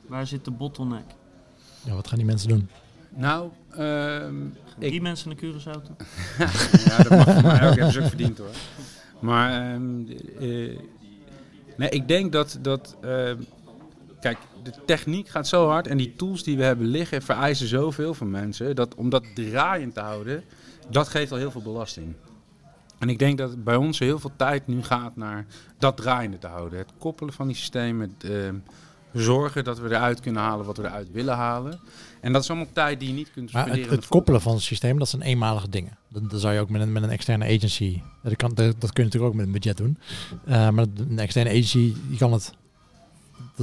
[0.08, 1.06] Waar zit de bottleneck?
[1.84, 2.70] ja, wat gaan die mensen doen?
[3.16, 5.96] Nou, ehm, Gaan Ik- die mensen naar Curaçao toe?
[6.86, 7.76] ja, dat mag voor mij ook.
[7.76, 8.50] Hebben ze ook verdiend hoor.
[9.20, 10.08] Maar ehm,
[10.40, 10.80] eh,
[11.78, 13.38] nee, ik denk dat, dat ehm,
[14.20, 18.14] kijk, de techniek gaat zo hard en die tools die we hebben liggen vereisen zoveel
[18.14, 18.76] van mensen.
[18.76, 20.44] Dat om dat draaiend te houden,
[20.90, 22.14] dat geeft al heel veel belasting.
[23.00, 25.46] En ik denk dat bij ons heel veel tijd nu gaat naar
[25.78, 26.80] dat draaiende te houden.
[26.80, 28.56] Het koppelen van die systemen, het, ehm,
[29.14, 31.80] zorgen dat we eruit kunnen halen wat we eruit willen halen.
[32.22, 33.96] En dat is allemaal tijd die je niet kunt Maar spenderen.
[33.96, 35.98] het, koppelen van het systeem, dat zijn eenmalige dingen.
[36.08, 38.02] Dat, dat zou je ook met een, met een externe agency.
[38.24, 39.98] Dat, kan, dat, dat kun je natuurlijk ook met een budget doen.
[40.46, 42.54] Eh, maar een externe agency, die kan het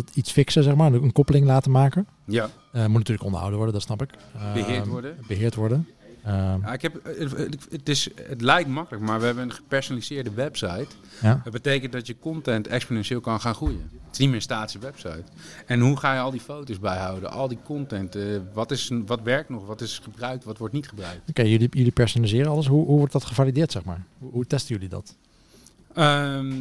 [0.04, 0.92] dat iets fixen, zeg maar.
[0.92, 2.06] Een koppeling laten maken.
[2.24, 2.48] Ja.
[2.72, 4.11] Eh, moet natuurlijk onderhouden worden, dat snap ik.
[4.35, 5.16] Eh, Beheerd worden.
[5.28, 5.88] Beheerd worden.
[6.22, 9.52] Eh, Ja, ik heb, eh, het, het is, het lijkt makkelijk, maar we hebben een
[9.52, 10.87] gepersonaliseerde website.
[11.22, 11.40] ja.
[11.44, 13.80] Dat betekent dat je content exponentieel kan gaan groeien.
[13.92, 15.22] Het is niet meer een statische website.
[15.66, 17.30] En hoe ga je al die foto's bijhouden?
[17.30, 18.14] Al die content.
[18.16, 19.66] eh, wat, is, wat werkt nog?
[19.66, 20.44] Wat is gebruikt?
[20.44, 21.28] Wat wordt niet gebruikt?
[21.28, 22.66] Oké, jullie, jullie personaliseren alles.
[22.66, 24.04] Hoe, hoe wordt dat gevalideerd, zeg maar?
[24.18, 25.16] Hoe, hoe testen jullie dat?
[25.96, 26.52] Ehm,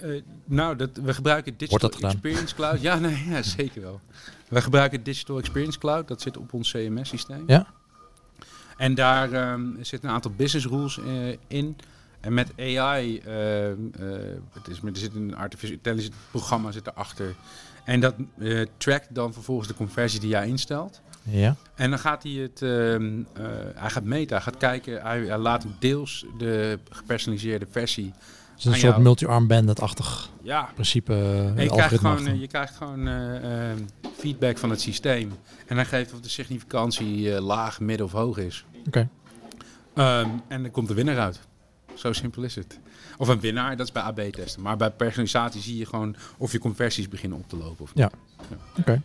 [0.00, 1.90] eh, nou, dat, we gebruiken Digital?
[1.90, 2.80] Experience Cloud.
[2.80, 4.00] Ja, nee, ja, zeker wel.
[4.48, 6.08] We gebruiken Digital Experience Cloud.
[6.08, 7.44] Dat zit op ons CMS-systeem.
[7.46, 7.66] Ja.
[8.76, 11.76] En daar ehm, zitten een aantal business rules eh, in.
[12.20, 14.08] En met AI, ehm, eh,
[14.52, 17.34] het is, er zit een artificial intelligence programma zit erachter.
[17.84, 18.14] En dat
[18.76, 21.00] trackt dan vervolgens de conversie die jij instelt.
[21.22, 21.56] Ja.
[21.74, 22.60] En dan gaat hij het,
[23.74, 28.12] hij gaat meten, hij gaat kijken, hij, hij laat deels de gepersonaliseerde versie
[28.60, 31.12] is een soort multi-arm bandit-achtig Ja, principe.
[31.14, 33.76] eh, En je, krijgt algoritme gewoon, eh, je krijgt gewoon eh, eh,
[34.16, 35.32] feedback van het systeem.
[35.66, 38.64] En dan geeft of de significantie eh, laag, midden of hoog is.
[38.86, 39.08] Oké.
[39.94, 41.40] Ehm, en dan komt de winnaar uit.
[41.94, 42.78] Zo simpel is het.
[43.18, 44.62] Of een winnaar, dat is bij AB-testen.
[44.62, 47.84] Maar bij personalisatie zie je gewoon of je conversies beginnen op te lopen.
[47.84, 48.04] Of niet.
[48.04, 48.10] Ja.
[48.78, 49.02] Oké,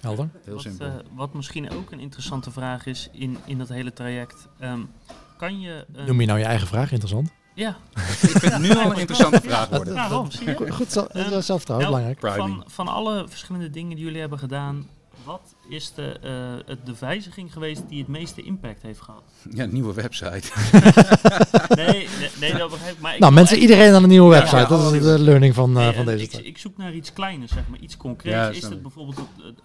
[0.00, 0.28] helder.
[0.44, 0.86] Heel Wat, simpel.
[0.86, 4.48] eh, wat misschien ook een interessante vraag is in, in dat hele traject.
[4.58, 4.80] ehm,
[5.36, 5.84] kan je...
[6.06, 7.30] Noem je nou je eigen vraag interessant?
[7.54, 7.76] Ja,
[8.22, 10.32] Ik vind het nu al een interessante vraag worden.
[10.32, 10.72] zie je?
[10.72, 12.20] Goed, eh, zelfvertrouwen, nou, belangrijk.
[12.36, 14.88] Van, van alle verschillende dingen die jullie hebben gedaan,
[15.24, 16.32] wat is de, eh,
[16.68, 19.22] het- de wijziging geweest die het meeste impact heeft gehad?
[19.50, 20.42] Ja, nieuwe website.
[21.68, 21.86] Nee,
[22.18, 23.00] nee, nee dat begrijp ik.
[23.00, 24.56] Maar ik Nou, mensen, iedereen aan een nieuwe website.
[24.56, 26.44] ja, dat is de learning van, eh, van eh, deze ik, tijd.
[26.44, 28.36] ik zoek naar iets kleiners, zeg maar, iets concreets.
[28.36, 29.16] Ja, is het bijvoorbeeld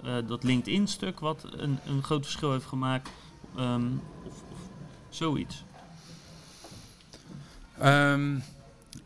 [0.03, 3.09] dat, dat LinkedIn-stuk wat een, een groot verschil heeft gemaakt?
[3.57, 3.81] Ehm,
[4.27, 4.57] of, of
[5.09, 5.63] zoiets.
[7.79, 8.35] Ehm,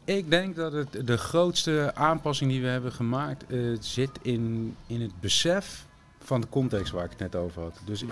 [0.03, 5.01] ik denk dat het de grootste aanpassing die we hebben gemaakt eh, zit in, in
[5.01, 5.85] het besef
[6.19, 7.79] van de context waar ik het net over had.
[7.85, 8.03] Dus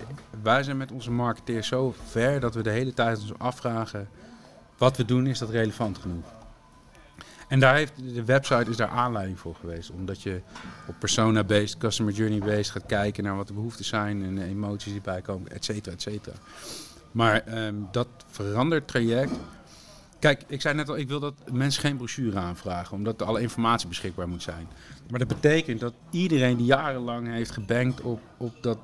[0.42, 4.10] wij zijn met onze marketeers zo ver dat we de hele tijd ons afvragen:
[4.78, 6.26] wat we doen, is dat relevant genoeg?
[7.48, 9.90] En daar heeft de website is daar aanleiding voor geweest.
[9.90, 10.42] Omdat je
[10.88, 15.02] op persona-based, customer journey-based gaat kijken naar wat de behoeften zijn en de emoties die
[15.02, 16.36] bijkomen, et cetera, et cetera.
[17.12, 19.32] Maar ehm, dat verandert traject.
[20.22, 23.88] Kijk, ik zei net al, ik wil dat mensen geen brochure aanvragen, omdat alle informatie
[23.88, 24.68] beschikbaar moet zijn.
[25.10, 28.78] Maar dat betekent dat iedereen die jarenlang heeft gebankt op, op dat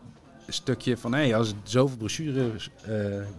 [0.47, 2.93] stukje van, hé, als ik zoveel brochures eh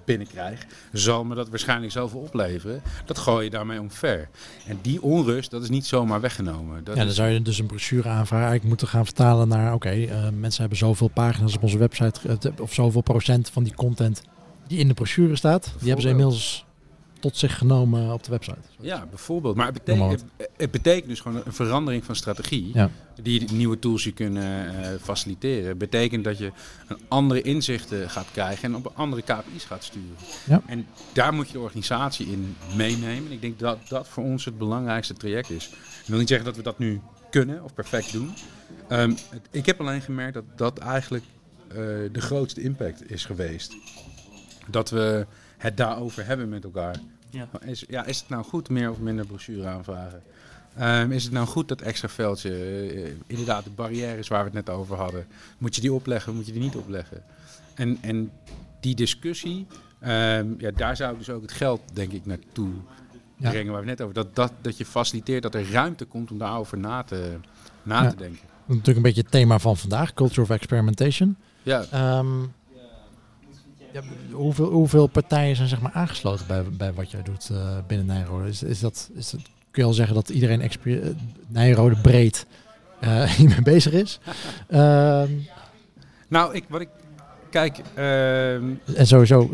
[0.04, 2.82] binnenkrijg, zal me dat waarschijnlijk zoveel opleveren.
[3.04, 4.28] Dat gooi je daarmee omver.
[4.66, 6.84] En die onrust, dat is niet zomaar weggenomen.
[6.84, 9.74] Dat Ja, dan is, zou je dus een brochure aanvragen eigenlijk moeten gaan vertalen naar...
[9.74, 12.20] Oké, eh, mensen hebben zoveel pagina's op onze website...
[12.28, 14.22] eh, of zoveel procent van die content
[14.66, 15.64] die in de brochure staat...
[15.78, 16.66] die hebben ze inmiddels
[17.20, 18.58] tot zich genomen op de website.
[18.80, 19.56] Ja, bijvoorbeeld.
[19.56, 20.24] Maar het betekent,
[20.56, 22.70] het, betekent dus gewoon een verandering van strategie.
[22.74, 22.90] Ja.
[23.22, 25.68] Die nieuwe tools je kunnen eh, faciliteren.
[25.68, 26.52] Het betekent dat je
[26.88, 30.16] een andere inzichten gaat krijgen en op een andere KPI's gaat sturen.
[30.44, 30.62] Ja.
[30.66, 33.32] En daar moet je de organisatie in meenemen.
[33.32, 35.66] Ik denk dat dat voor ons het belangrijkste traject is.
[35.68, 37.00] Ik wil niet zeggen dat we dat nu
[37.30, 38.34] kunnen of perfect doen.
[38.88, 39.12] Ehm,
[39.50, 41.24] ik heb alleen gemerkt dat dat eigenlijk
[41.68, 41.76] eh,
[42.12, 43.76] de grootste impact is geweest.
[44.66, 45.26] Dat we
[45.58, 46.96] het daarover hebben met elkaar.
[47.30, 47.48] Ja.
[47.64, 50.22] Is, ja, is het nou goed meer of minder brochure aanvragen?
[50.76, 52.50] Ehm, is het nou goed dat extra veldje?
[52.50, 55.26] eh, inderdaad, de barrières waar we het net over hadden.
[55.58, 57.22] Moet je die opleggen, moet je die niet opleggen?
[57.74, 58.30] En, en
[58.80, 59.66] die discussie,
[60.00, 62.70] ehm, ja, daar zou ik dus ook het geld, denk ik, naartoe
[63.36, 63.50] Ja.
[63.50, 64.14] brengen waar we het net over.
[64.24, 67.32] Dat, dat, dat je faciliteert dat er ruimte komt om daarover na te,
[67.82, 68.10] na Ja.
[68.10, 68.40] te denken.
[68.42, 70.14] Dat is natuurlijk een beetje het thema van vandaag.
[70.14, 71.36] Culture of experimentation.
[71.62, 72.42] Ja, Ehm,
[73.92, 78.06] ja, hoeveel, hoeveel partijen zijn zeg maar aangesloten bij, bij wat jij doet eh, binnen
[78.06, 78.48] Nijrode?
[78.48, 81.08] Is, is dat, is dat, kun je al zeggen dat iedereen exper- eh,
[81.46, 82.46] Nijrode breed
[83.00, 84.20] eh, hiermee bezig is?
[84.68, 85.30] Ehm,
[86.28, 86.88] nou, ik, wat ik.
[87.50, 89.50] Kijk, ehm, en sowieso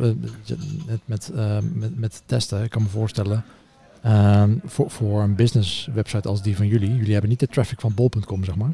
[0.86, 1.30] met, met,
[1.74, 3.44] met, met testen, ik kan me voorstellen,
[4.02, 7.80] ehm, voor, voor een business website als die van jullie, jullie hebben niet de traffic
[7.80, 8.72] van bol.com, zeg maar.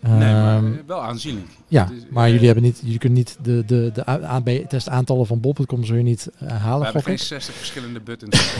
[0.00, 1.46] Nee, maar Ehm, eh, wel aanzienlijk.
[1.68, 5.26] ja, is, maar eh, jullie hebben niet, jullie kunnen niet de, de, de AB-test aantallen
[5.26, 7.18] van bol.com zul je niet eh, We halen, hebben gok ik.
[7.18, 8.52] geen 60 verschillende buttons.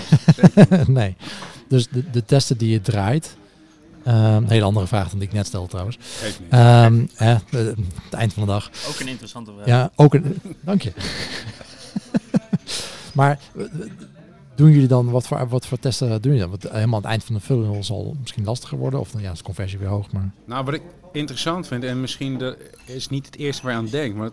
[0.86, 1.16] nee.
[1.68, 3.36] Dus de, de testen die je draait.
[4.04, 5.98] ehm, een hele andere vraag dan die ik net stelde trouwens.
[6.50, 8.70] Ehm, eh, het eind van de dag.
[8.88, 9.66] Ook een interessante vraag.
[9.66, 10.40] Ja, ook een.
[10.60, 10.92] Dank je.
[13.14, 13.64] maar eh,
[14.54, 16.50] doen jullie dan wat voor, wat voor testen doen jullie dan?
[16.50, 19.00] Want helemaal aan het eind van de funnel zal misschien lastiger worden.
[19.00, 20.12] Of dan ja, is de conversie weer hoog.
[20.12, 20.82] Maar Nou, wat ik
[21.18, 24.30] interessant vind, en misschien dat is niet het eerste waar je aan denkt, maar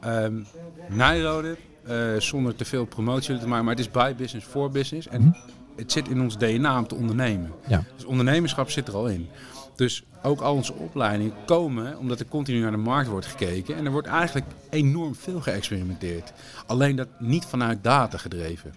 [0.00, 0.34] ehm
[0.88, 5.08] Nijrode, eh, zonder te veel promotie te maken, maar het is bij business voor business.
[5.08, 5.32] En Mhm.
[5.76, 7.52] het zit in ons DNA om te ondernemen.
[7.68, 7.84] Ja.
[7.96, 9.28] Dus ondernemerschap zit er al in.
[9.76, 13.76] Dus ook al onze opleidingen komen omdat er continu naar de markt wordt gekeken.
[13.76, 16.32] En er wordt eigenlijk enorm veel geëxperimenteerd.
[16.66, 18.74] Alleen dat niet vanuit data gedreven.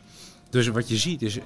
[0.50, 1.40] Dus wat je ziet is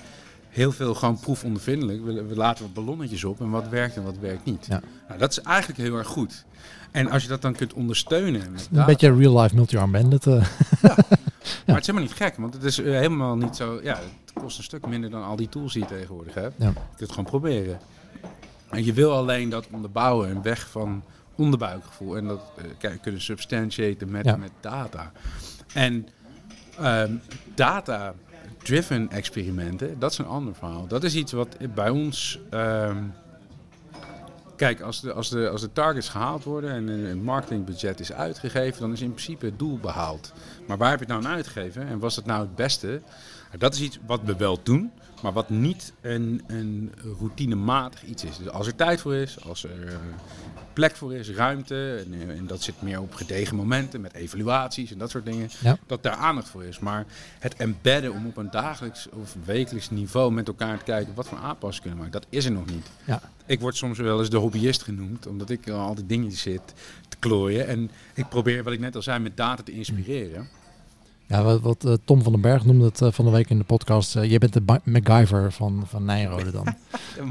[0.56, 2.04] heel veel gewoon proefondervindelijk.
[2.04, 4.65] We, we laten wat ballonnetjes op en wat werkt en wat werkt niet.
[4.65, 4.82] Ja.
[5.08, 6.46] Nou, dat is eigenlijk heel erg goed.
[6.91, 10.28] En als je dat dan kunt ondersteunen met een data, beetje real life multi-arm bandit.
[10.28, 10.34] eh.
[11.65, 13.80] maar het is helemaal niet gek, want het is eh, helemaal niet zo.
[13.84, 16.54] Ja, het kost een stuk minder dan al die tools die je tegenwoordig hebt.
[16.58, 16.65] Ja.
[16.68, 17.80] Je kunt het gewoon proberen.
[18.70, 21.04] En je wil alleen dat onderbouwen en weg van
[21.36, 22.18] onderbuikgevoel.
[22.18, 22.41] En dat
[22.80, 24.36] eh, kunnen substantiaten met, Ja.
[24.36, 25.12] met data.
[25.74, 26.08] En
[26.80, 27.12] ehm,
[28.65, 30.88] data-driven experimenten, dat is een ander verhaal.
[30.88, 32.39] Dat is iets wat bij ons.
[32.49, 33.04] ehm,
[34.56, 38.82] kijk, als de, als, de, als de targets gehaald worden en een marketingbudget is uitgegeven,
[38.82, 40.34] dan is in principe het doel behaald.
[40.67, 43.01] Maar waar heb je het nou aan uitgegeven en was het nou het beste?
[43.58, 44.91] Dat is iets wat we wel doen,
[45.26, 48.38] maar wat niet een, een routinematig iets is.
[48.38, 49.96] Dus als er tijd voor is, als er eh,
[50.74, 54.92] plek voor is, ruimte, en, eh, en dat zit meer op gedegen momenten met evaluaties
[54.92, 55.78] en dat soort dingen, Ja.
[55.88, 56.80] dat daar aandacht voor is.
[56.80, 57.06] Maar
[57.40, 61.38] het embedden om op een dagelijks of wekelijks niveau met elkaar te kijken wat voor
[61.38, 62.88] aanpassingen kunnen maken, dat is er nog niet.
[63.06, 63.22] Ja.
[63.46, 66.74] Ik word soms wel eens de hobbyist genoemd, omdat ik al die dingetjes zit
[67.10, 67.68] te klooien.
[67.68, 70.48] En ik probeer, wat ik net al zei, met data te inspireren.
[71.28, 73.58] Ja, wat, wat eh, Tom van den Berg noemde het eh, van de week in
[73.58, 74.16] de podcast.
[74.16, 76.66] eh, je bent de Ba- MacGyver van, van Nijrode dan.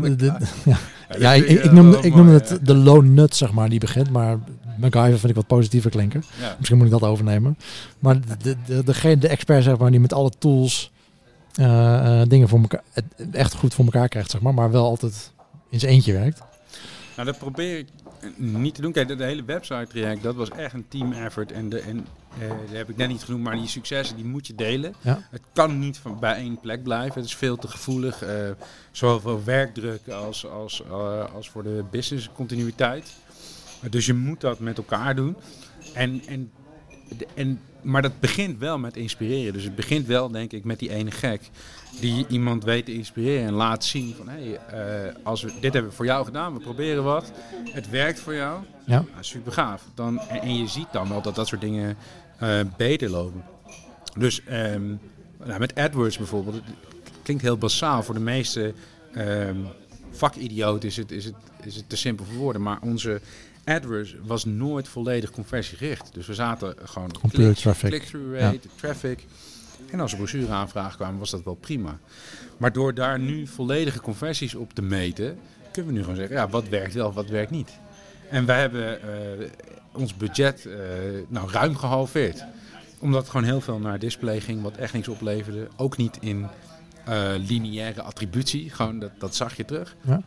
[0.02, 0.76] De- de- ja,
[1.18, 4.10] ja ik, ik, ik noemde, ik noemde het de lone nut, zeg maar, die begint.
[4.10, 4.38] Maar
[4.78, 6.24] MacGyver vind ik wat positiever klinken.
[6.40, 6.54] Ja.
[6.58, 7.58] Misschien moet ik dat overnemen.
[7.98, 10.92] Maar de, de, de, degene, de expert, zeg maar, die met alle tools
[11.54, 12.82] eh, eh, dingen voor elkaar,
[13.32, 14.54] echt goed voor elkaar krijgt, zeg maar.
[14.54, 15.32] Maar wel altijd
[15.70, 16.42] in zijn eentje werkt.
[17.16, 17.86] Nou, dat probeer ik
[18.36, 18.92] niet te doen.
[18.92, 21.52] Kijk, de, de hele website traject, dat was echt een team effort.
[21.52, 22.06] En, de, en
[22.38, 24.94] dat heb ik net niet genoemd, maar die successen die moet je delen.
[25.00, 25.26] Ja.
[25.30, 27.14] Het kan niet van, bij één plek blijven.
[27.14, 28.22] Het is veel te gevoelig.
[28.22, 28.50] eh
[28.96, 33.12] zowel voor werkdruk als, als, eh, als voor de business continuïteit.
[33.84, 35.36] Uh, dus je moet dat met elkaar doen.
[35.94, 36.50] En, en,
[37.34, 39.52] en, maar dat begint wel met inspireren.
[39.52, 41.50] Dus het begint wel, denk ik, met die ene gek.
[42.00, 44.28] Die iemand weet te inspireren en laat zien van...
[44.28, 47.32] hé, hey, als we, dit hebben we voor jou gedaan, we proberen wat.
[47.70, 48.64] Het werkt voor jou.
[48.86, 49.04] Ja.
[49.12, 49.82] Nou, super gaaf.
[49.94, 51.96] Dan, en, en je ziet dan wel dat dat soort dingen
[52.38, 53.44] eh, beter lopen.
[54.18, 54.94] Dus ehm,
[55.44, 56.64] nou, met AdWords bijvoorbeeld, het
[57.22, 58.02] klinkt heel basaal.
[58.02, 58.74] Voor de meeste
[59.12, 59.56] ehm
[60.16, 62.62] vakidioten is het, is, het, is het te simpel voor woorden.
[62.62, 63.20] Maar onze
[63.64, 66.14] AdWords was nooit volledig conversiegericht.
[66.14, 67.88] Dus we zaten gewoon op traffic.
[67.88, 69.26] click-through rate, traffic.
[69.90, 71.98] En als er brochureaanvragen kwamen, was dat wel prima.
[72.56, 75.38] Maar door daar nu volledige conversies op te meten,
[75.72, 77.70] kunnen we nu gewoon zeggen, ja, wat werkt wel, wat werkt niet.
[78.30, 79.48] En wij hebben eh,
[79.96, 80.76] ons budget eh,
[81.28, 82.44] nou, ruim gehalveerd.
[82.98, 85.68] Omdat gewoon heel veel naar display ging, wat echt niks opleverde.
[85.76, 86.46] Ook niet in
[87.04, 89.96] eh, lineaire attributie, gewoon dat, dat zag je terug.
[90.00, 90.22] Ja.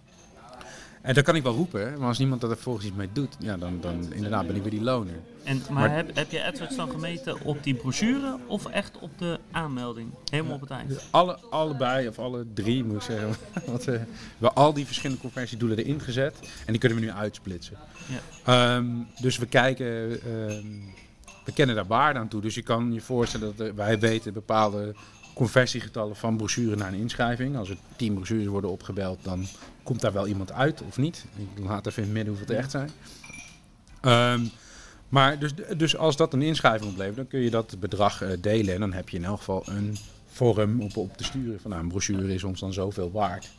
[1.01, 3.57] En dat kan ik wel roepen, maar als niemand er vervolgens iets mee doet, ja,
[3.57, 5.13] dan, dan inderdaad ben ik weer die loner.
[5.43, 9.09] En, maar Maar- heb, heb je AdWords dan gemeten op die brochure of echt op
[9.17, 10.09] de aanmelding?
[10.31, 11.07] Helemaal op het eind.
[11.11, 13.29] Alle, allebei, of alle drie moet ik zeggen.
[13.65, 13.99] Want eh, we
[14.31, 16.35] hebben al die verschillende conversiedoelen erin gezet.
[16.65, 17.77] En die kunnen we nu uitsplitsen.
[18.45, 18.85] Ehm,
[19.21, 20.65] dus we kijken, ehm,
[21.45, 22.41] we kennen daar waarde aan toe.
[22.41, 24.95] Dus je kan je voorstellen dat er- wij weten bepaalde
[25.37, 27.57] conversiegetallen van brochure naar een inschrijving.
[27.57, 29.45] Als er tien brochures worden opgebeld, dan
[29.83, 31.25] komt daar wel iemand uit of niet.
[31.55, 32.89] Ik laat even in het midden hoeveel het echt zijn.
[34.01, 34.45] Ehm,
[35.09, 38.73] maar dus, dus als dat een inschrijving oplevert, dan kun je dat bedrag eh, delen.
[38.73, 41.59] En dan heb je in elk geval een vorm op, op te sturen.
[41.59, 43.49] Van nou, een brochure is ons dan zoveel waard.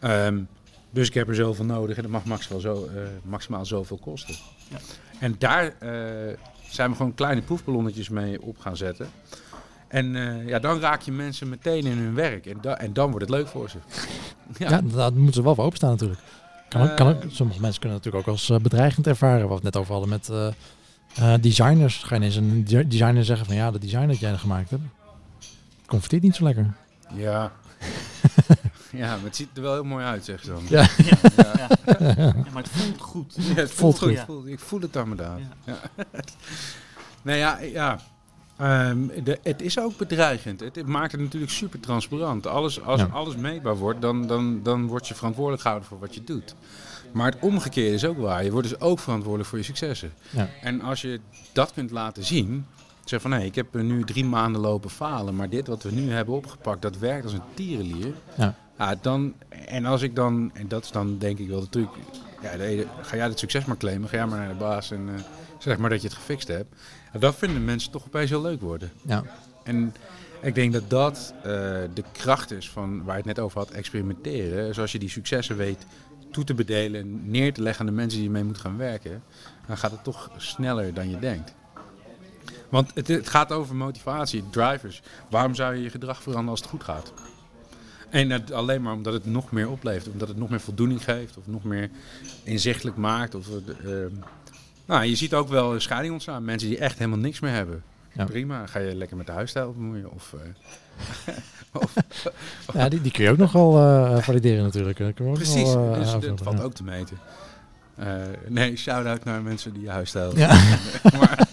[0.00, 0.42] Ehm,
[0.90, 4.34] dus ik heb er zoveel nodig en dat mag maximaal, zo, eh, maximaal zoveel kosten.
[4.68, 4.78] Ja.
[5.18, 6.36] En daar eh,
[6.70, 9.08] zijn we gewoon kleine proefballonnetjes mee op gaan zetten.
[9.90, 12.46] En eh, ja, dan raak je mensen meteen in hun werk.
[12.46, 13.78] En, da- en dan wordt het leuk voor ze.
[14.58, 16.20] Ja, daar moeten ze wel voor openstaan natuurlijk.
[16.68, 17.30] Kan ook, kan ook, Eh.
[17.30, 19.40] sommige mensen kunnen het natuurlijk ook als eh, bedreigend ervaren.
[19.40, 20.46] Wat we het net over hadden met eh,
[21.34, 21.96] eh, designers.
[22.02, 24.82] Ga je eens een de- designer zeggen van ja, dat design dat jij gemaakt hebt,
[25.86, 26.74] converteert niet zo lekker.
[27.14, 27.52] Ja.
[28.92, 30.62] ja, maar het ziet er wel heel mooi uit, zeg ze dan.
[30.68, 30.86] Ja.
[30.96, 31.52] Ja, Ja.
[31.56, 31.68] ja.
[32.16, 33.34] Ja, maar het voelt goed.
[33.36, 34.44] Ja, het Voelt voelt goed.
[34.46, 34.52] Ja.
[34.52, 35.38] Ik voel het aan mijn daad.
[35.64, 35.74] Ja.
[35.96, 36.04] Ja.
[37.22, 37.98] nee, ja, ja.
[38.60, 40.60] Ehm, de, het is ook bedreigend.
[40.60, 42.46] Het, het maakt het natuurlijk super transparant.
[42.46, 43.06] Alles, als Ja.
[43.12, 46.54] alles meetbaar wordt, dan, dan, dan word je verantwoordelijk gehouden voor wat je doet.
[47.12, 48.44] Maar het omgekeerde is ook waar.
[48.44, 50.12] Je wordt dus ook verantwoordelijk voor je successen.
[50.30, 50.48] Ja.
[50.62, 51.20] En als je
[51.52, 52.66] dat kunt laten zien,
[53.04, 56.10] zeg van hé, ik heb nu drie maanden lopen falen, maar dit wat we nu
[56.12, 58.12] hebben opgepakt, dat werkt als een tierenlier.
[58.36, 58.54] Ja.
[58.78, 59.34] Ja, dan,
[59.66, 61.88] en als ik dan, en dat is dan denk ik wel de truc,
[62.42, 65.08] ja, de ga jij het succes maar claimen, ga jij maar naar de baas en
[65.14, 65.22] eh,
[65.58, 66.74] zeg maar dat je het gefixt hebt.
[67.18, 68.92] Dat vinden mensen toch opeens heel leuk worden.
[69.02, 69.24] Ja.
[69.64, 69.94] En
[70.40, 71.42] ik denk dat dat eh,
[71.94, 74.74] de kracht is van waar je het net over had, experimenteren.
[74.74, 75.86] Zoals je die successen weet
[76.30, 78.76] toe te bedelen en neer te leggen aan de mensen die je mee moet gaan
[78.76, 79.22] werken,
[79.66, 81.54] dan gaat het toch sneller dan je denkt.
[82.68, 85.02] Want het, het gaat over motivatie, drivers.
[85.30, 87.12] Waarom zou je je gedrag veranderen als het goed gaat?
[88.10, 91.36] En het, alleen maar omdat het nog meer oplevert, omdat het nog meer voldoening geeft,
[91.36, 91.90] of nog meer
[92.42, 93.34] inzichtelijk maakt.
[93.34, 93.48] Of,
[93.84, 94.08] ehm,
[94.90, 96.44] nou, je ziet ook wel scheiding ontstaan.
[96.44, 97.82] Mensen die echt helemaal niks meer hebben.
[98.12, 98.24] Ja.
[98.24, 100.12] Prima, ga je lekker met de huisstijl bemoeien.
[100.12, 101.34] Of, eh,
[101.82, 101.94] of,
[102.74, 105.00] Ja, die, die kun je ook nog wel eh, valideren natuurlijk.
[105.00, 106.62] Ook precies, wel, eh, dus dat valt ja.
[106.64, 107.18] ook te meten.
[108.48, 110.48] Nee, shout-out naar mensen die je huisstijl Ja.
[111.18, 111.46] maar,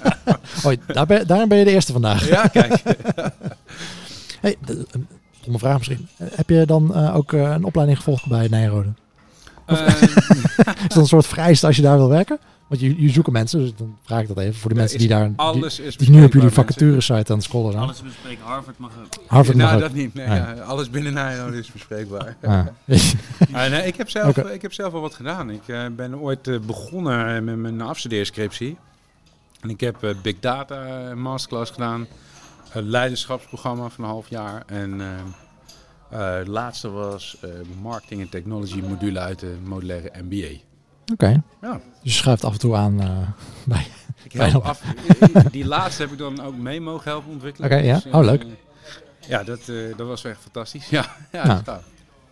[0.86, 2.28] daar ben, daarin ben je de eerste vandaag.
[2.28, 2.82] ja, kijk.
[4.42, 4.88] Hey, de-
[5.46, 6.08] een vraag misschien.
[6.18, 8.94] Heb je dan ook een opleiding gevolgd bij Nijrode?
[9.68, 9.78] Is
[10.88, 12.40] dat een soort vereiste als je daar wil werken?
[12.68, 15.08] Want je, je zoeken mensen, dus dan vraag ik dat even voor de mensen die
[15.08, 15.28] daar...
[15.28, 16.86] Die, Alles is die nu op jullie bespreekbaar, mensen.
[17.04, 17.84] vacature-site aan het scrollen zijn.
[17.84, 18.44] Alles bespreken.
[18.44, 19.24] Harvard mag ook.
[19.28, 20.14] Harvard nou, dat niet.
[20.14, 22.38] Nee, ja, alles binnen Nijrode is bespreekbaar.
[22.42, 22.66] Ah.
[23.54, 25.50] Ah, nee, ik, heb zelf, ik heb zelf al wat gedaan.
[25.50, 28.78] Ik eh, ben ooit eh, begonnen eh, met mijn afstudeerscriptie.
[29.62, 32.08] En ik heb Big Data Masterclass gedaan.
[32.74, 34.64] Een leiderschapsprogramma van een half jaar.
[34.66, 35.20] En eh,
[36.10, 37.50] eh, het laatste was eh,
[37.82, 40.67] Marketing en Technology module uit de modulaire MBA.
[41.14, 41.44] Oké.
[41.62, 41.72] Ja.
[42.04, 43.18] Dus je schuift af en toe aan eh,
[43.74, 43.88] bij.
[44.24, 44.82] Ik help af.
[45.52, 47.72] Die laatste heb ik dan ook mee mogen helpen ontwikkelen.
[47.72, 47.94] Oké, ja.
[47.94, 48.46] Dus, eh, Oh, leuk.
[49.28, 50.90] Ja, dat, eh, dat was echt fantastisch.
[50.98, 51.84] Ja, ja, gaaf.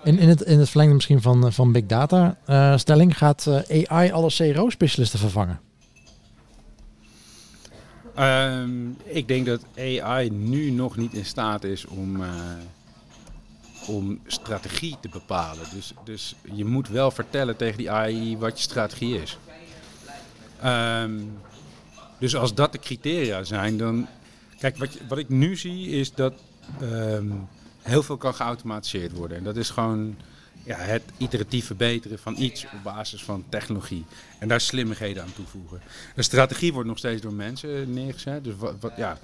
[0.04, 3.48] In, in, het, in het verlengde misschien van, eh, van Big Data eh, stelling gaat
[3.68, 5.60] eh, AI alle CRO-specialisten vervangen.
[8.16, 12.30] Ehm, ik denk dat AI nu nog niet in staat is om, eh,
[13.88, 15.66] om strategie te bepalen.
[15.74, 19.38] Dus, dus je moet wel vertellen tegen die AI wat je strategie is.
[20.62, 21.20] Ehm,
[22.20, 24.08] dus als dat de criteria zijn, dan.
[24.60, 26.34] Kijk, wat, wat ik nu zie is dat
[26.82, 27.32] ehm,
[27.82, 29.38] heel veel kan geautomatiseerd worden.
[29.38, 30.16] En dat is gewoon
[30.64, 34.06] ja, het iteratief verbeteren van iets op basis van technologie.
[34.40, 35.82] En daar slimmigheden aan toevoegen.
[36.16, 38.44] De strategie wordt nog steeds door mensen neergezet.
[38.44, 39.18] Dus wat, wat, ja,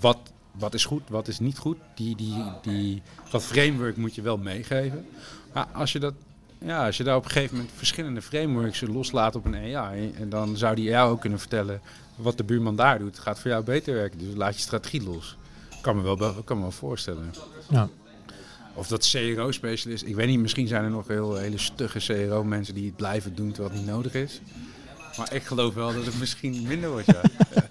[0.00, 0.18] wat,
[0.60, 1.76] wat is goed, wat is niet goed.
[1.94, 5.06] Die, die, die, dat framework moet je wel meegeven.
[5.52, 6.14] Maar als je, dat,
[6.58, 10.12] ja, als je daar op een gegeven moment verschillende frameworks loslaat op een AI...
[10.12, 11.80] en dan zou die jou ook kunnen vertellen
[12.16, 13.18] wat de buurman daar doet.
[13.18, 15.36] gaat voor jou beter werken, dus laat je strategie los.
[15.80, 17.34] Kan me wel, kan me wel voorstellen.
[17.68, 17.88] Ja.
[18.74, 22.86] Of dat CRO-specialist, ik weet niet, misschien zijn er nog heel, hele stugge CRO-mensen die
[22.86, 24.40] het blijven doen terwijl het niet nodig is.
[25.20, 27.20] Maar ik geloof wel dat het misschien minder wordt, ja.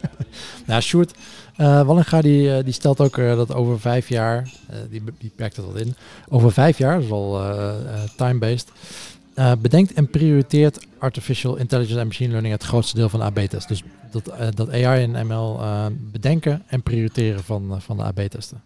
[0.66, 1.14] Nou, Sjoerd
[1.56, 4.50] eh, Wallinga die, eh, die stelt ook eh, dat over vijf jaar,
[4.90, 5.96] die, die perkt dat wat in,
[6.28, 7.42] over vijf jaar, dat is al
[8.16, 8.72] time-based,
[9.62, 13.68] bedenkt en prioriteert artificial intelligence en machine learning het grootste deel van de AB-test.
[13.68, 15.60] Dus dat, dat AI en ML
[16.12, 18.62] bedenken en prioriteren van, van de AB-testen.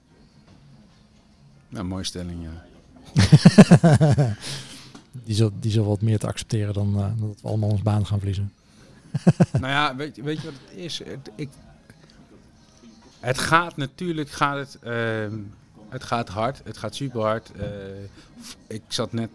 [1.70, 2.64] Nou, mooie stelling, ja.
[5.26, 8.06] die, zal, die zal wat meer te accepteren dan, dan dat we allemaal ons baan
[8.06, 8.52] gaan verliezen.
[9.62, 10.98] nou ja, weet, je- weet je wat het is?
[11.00, 11.50] Het, ik,
[13.20, 15.38] het gaat natuurlijk, gaat het, ehm,
[15.90, 17.52] het gaat hard, het gaat super hard.
[17.52, 17.68] Eh,
[18.68, 19.30] ik zat net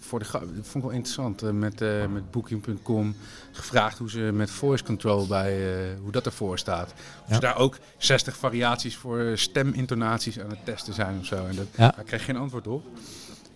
[0.00, 3.16] voor de, dat vond ik wel interessant, eh, met, eh, met Booking.com
[3.52, 5.58] gevraagd hoe ze met voice control bij,
[6.02, 6.92] hoe dat ervoor staat.
[7.22, 7.34] Of Ja.
[7.34, 11.46] ze daar ook 60 variaties voor stemintonaties aan het testen zijn of zo.
[11.46, 11.92] En dat, Ja.
[11.96, 12.84] daar kreeg geen antwoord op.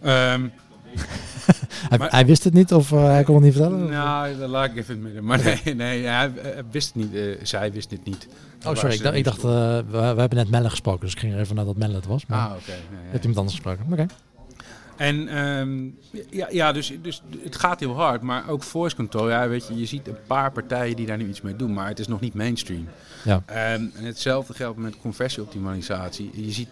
[0.01, 0.49] Ehm,
[1.89, 3.89] Hij, Maar- hij wist het niet of eh, hij kon het niet vertellen?
[3.91, 5.25] nou, dat laat ik even in het midden.
[5.25, 7.15] Maar nee, nee hij, hij wist het niet.
[7.15, 8.27] eh, zij wist het niet.
[8.67, 8.95] oh, sorry.
[8.95, 11.39] Ik, dacht- ik dacht, eh, we, we hebben net Melle gesproken, dus ik ging er
[11.41, 12.27] even naar dat Melle het was.
[12.27, 12.71] Maar Ah, oké.
[12.71, 13.19] nee, ja.
[13.19, 13.87] iemand anders gesproken.
[13.93, 14.07] Oké.
[14.97, 15.85] En ehm,
[16.31, 19.29] ja, ja dus, dus het gaat heel hard, maar ook voice control.
[19.29, 21.89] Ja, weet je, je ziet een paar partijen die daar nu iets mee doen, maar
[21.89, 22.89] het is nog niet mainstream.
[23.25, 23.43] Ja.
[23.47, 23.57] Ehm,
[23.97, 26.31] en hetzelfde geldt met conversieoptimalisatie.
[26.35, 26.69] Je ziet,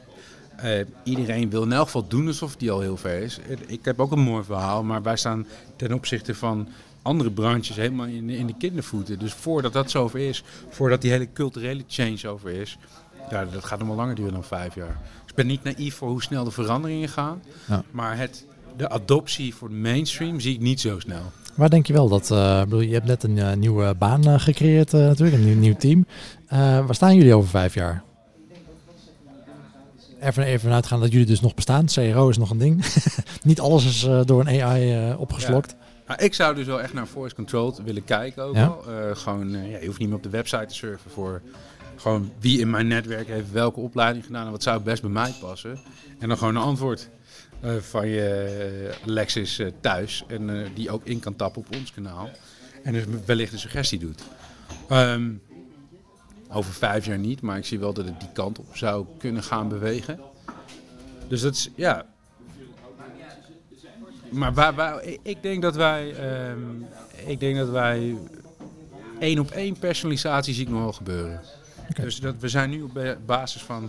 [0.57, 0.71] eh,
[1.05, 3.39] iedereen wil in elk geval doen alsof die al heel ver is.
[3.49, 6.69] Eh, Ik heb ook een mooi verhaal, maar wij staan ten opzichte van
[7.03, 9.19] andere branches helemaal in, de- in de kindervoeten.
[9.19, 12.79] Dus voordat dat zover is, voordat die hele culturele change over is,
[13.31, 14.97] ja, dat gaat nog wel langer duren dan vijf jaar.
[15.21, 17.43] Dus ik ben niet naïef voor hoe snel de veranderingen gaan.
[17.69, 17.83] Ja.
[17.91, 21.23] Maar het, de adoptie voor de mainstream zie ik niet zo snel.
[21.55, 25.37] Waar denk je wel dat, eh, bedoel, je hebt net een nieuwe baan gecreëerd natuurlijk,
[25.37, 26.07] een nieuw, nieuw team.
[26.87, 28.03] Waar staan jullie over vijf jaar?
[30.23, 31.87] Even, even uitgaan dat jullie dus nog bestaan.
[31.87, 32.85] CRO is nog een ding.
[33.43, 35.77] Niet alles is eh, door een AI eh, opgeslokt.
[36.07, 38.77] Nou, ik zou dus wel echt naar voice control willen kijken ook Ja?
[38.87, 41.43] Eh, gewoon, ja, je hoeft niet meer op de website te surfen voor
[41.97, 45.35] gewoon wie in mijn netwerk heeft welke opleiding gedaan en wat zou best bij mij
[45.41, 45.79] passen.
[46.19, 47.09] En dan gewoon een antwoord
[47.81, 48.91] van je
[49.59, 52.31] eh, thuis en die ook in kan tappen op ons kanaal.
[52.83, 54.23] En dus wellicht een suggestie doet.
[54.89, 55.31] Ehm,
[56.53, 59.43] over vijf jaar niet, maar ik zie wel dat het die kant op zou kunnen
[59.43, 60.21] gaan bewegen.
[61.29, 62.07] Dus dat is, ja,
[64.31, 66.59] maar waar, waar, ik- denk dat wij, ehm,
[67.27, 68.17] ik denk dat wij
[69.19, 71.41] één op één personalisatie zie ik nog wel gebeuren.
[71.95, 73.89] Dus dat we zijn nu op ba- basis van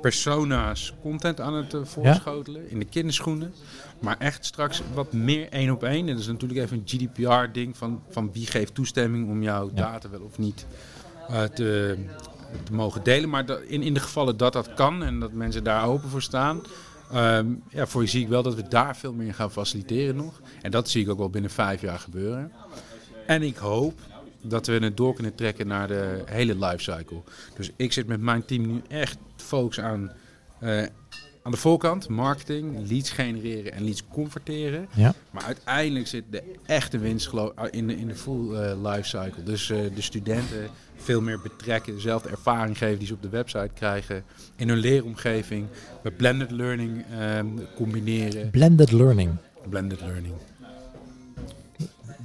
[0.00, 3.54] persona's content aan het eh, voorschotelen in de kinderschoenen.
[4.00, 6.00] Maar echt straks wat meer één op één.
[6.00, 9.66] En dat is natuurlijk even een GDPR ding van, van wie geeft toestemming om jouw
[9.74, 9.90] Ja.
[9.90, 10.66] data wel of niet
[11.54, 11.96] te,
[12.64, 13.28] te mogen delen.
[13.28, 16.60] Maar in, in de gevallen dat dat kan en dat mensen daar open voor staan.
[17.12, 20.40] ehm, ja, voor je zie ik wel dat we daar veel meer gaan faciliteren nog.
[20.62, 22.52] En dat zie ik ook wel binnen vijf jaar gebeuren.
[23.26, 24.00] En ik hoop
[24.42, 27.22] dat we het door kunnen trekken naar de hele lifecycle.
[27.56, 30.12] Dus ik zit met mijn team nu echt focus aan
[30.60, 30.82] eh,
[31.42, 34.88] aan de voorkant marketing, leads genereren en leads converteren.
[34.94, 35.14] Ja.
[35.30, 37.30] Maar uiteindelijk zit de echte winst
[37.70, 39.42] in, de, in de full eh, life cycle.
[39.42, 43.70] Dus eh, de studenten veel meer betrekken, dezelfde ervaring geven die ze op de website
[43.74, 44.24] krijgen.
[44.56, 45.66] In hun leeromgeving,
[46.02, 48.50] met blended learning ehm, combineren.
[48.50, 49.30] Blended learning.
[49.68, 50.34] Blended learning.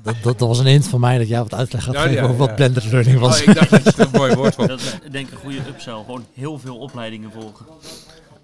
[0.03, 2.15] Dat, dat, dat was een hint van mij dat jij wat uitleg gaat Ja, geven
[2.15, 3.41] ja, over wat blended learning was.
[3.41, 4.67] Oh, ik dacht dat je het een mooi woord vond.
[4.67, 5.93] Dat is denk ik een goede upsell.
[6.05, 7.65] Gewoon heel veel opleidingen volgen.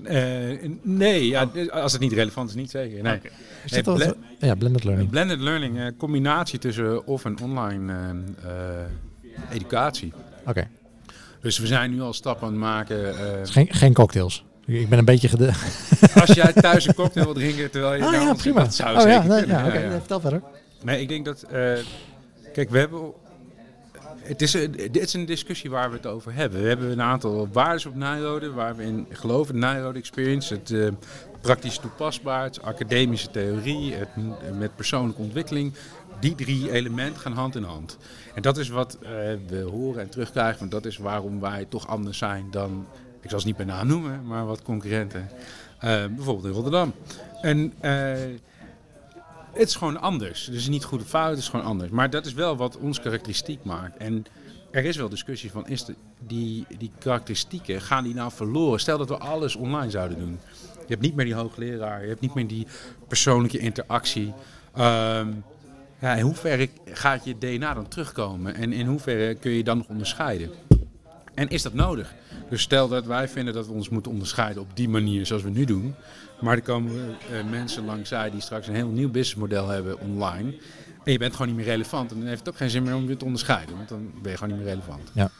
[0.03, 3.03] Eh, nee, ja, als het niet relevant is, niet zeker.
[3.03, 3.19] Nee.
[3.65, 5.09] Is Nee, ble- ja, blended learning.
[5.09, 7.93] Blended learning, eh combinatie tussen off- en online
[8.43, 10.13] eh, educatie.
[10.45, 10.67] Oké.
[11.41, 13.15] Dus we zijn nu al stappen aan het maken.
[13.47, 14.43] geen, geen cocktails.
[14.65, 15.51] Ik ben een beetje gede...
[16.21, 18.59] als jij thuis een cocktail wil drinken terwijl je Ah ja, prima.
[18.61, 19.65] Dat zou oh ja, nee, kunnen.
[19.65, 19.89] ja, ja.
[19.91, 20.41] Vertel verder.
[20.83, 21.41] Nee, ik denk dat.
[21.43, 21.73] eh,
[22.53, 23.11] kijk, we hebben.
[24.23, 26.61] Het is, dit is een discussie waar we het over hebben.
[26.61, 29.53] We hebben een aantal waarden op Nijrode waar we in geloven.
[29.53, 30.87] De Nijrode Experience, het eh,
[31.41, 35.73] praktisch toepasbaar, het academische theorie, het m- met persoonlijke ontwikkeling.
[36.19, 37.97] Die drie elementen gaan hand in hand.
[38.35, 39.09] En dat is wat eh,
[39.47, 40.59] we horen en terugkrijgen.
[40.59, 42.87] Want dat is waarom wij toch anders zijn dan,
[43.21, 45.29] ik zal ze niet bij naam noemen, maar wat concurrenten.
[45.79, 46.93] Eh, bijvoorbeeld in Rotterdam.
[47.41, 48.13] En eh,
[49.53, 50.49] het is gewoon anders.
[50.49, 51.91] Is niet goed of fout, het is gewoon anders.
[51.91, 53.97] Maar dat is wel wat ons karakteristiek maakt.
[53.97, 54.25] En
[54.71, 58.79] er is wel discussie van, is de, die, die karakteristieken, gaan die nou verloren?
[58.79, 60.39] Stel dat we alles online zouden doen.
[60.79, 62.67] Je hebt niet meer die hoogleraar, je hebt niet meer die
[63.07, 64.33] persoonlijke interactie.
[64.73, 65.27] Ehm,
[65.99, 68.55] ja, in hoeverre gaat je DNA dan terugkomen?
[68.55, 70.49] En in hoeverre kun je dan nog onderscheiden?
[71.33, 72.13] En is dat nodig?
[72.49, 75.49] Dus stel dat wij vinden dat we ons moeten onderscheiden op die manier zoals we
[75.49, 75.95] nu doen.
[76.43, 80.55] Maar er komen eh, mensen langzij die straks een heel nieuw businessmodel hebben online.
[81.03, 82.11] En je bent gewoon niet meer relevant.
[82.11, 83.75] En dan heeft het ook geen zin meer om je te onderscheiden.
[83.75, 85.11] Want dan ben je gewoon niet meer relevant.
[85.13, 85.31] Ja.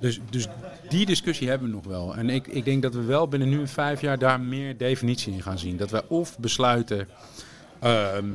[0.00, 0.48] Dus, dus
[0.88, 2.16] die discussie hebben we nog wel.
[2.16, 5.42] En ik, ik denk dat we wel binnen nu vijf jaar daar meer definitie in
[5.42, 5.76] gaan zien.
[5.76, 7.08] Dat wij of besluiten...
[7.78, 8.26] ehm,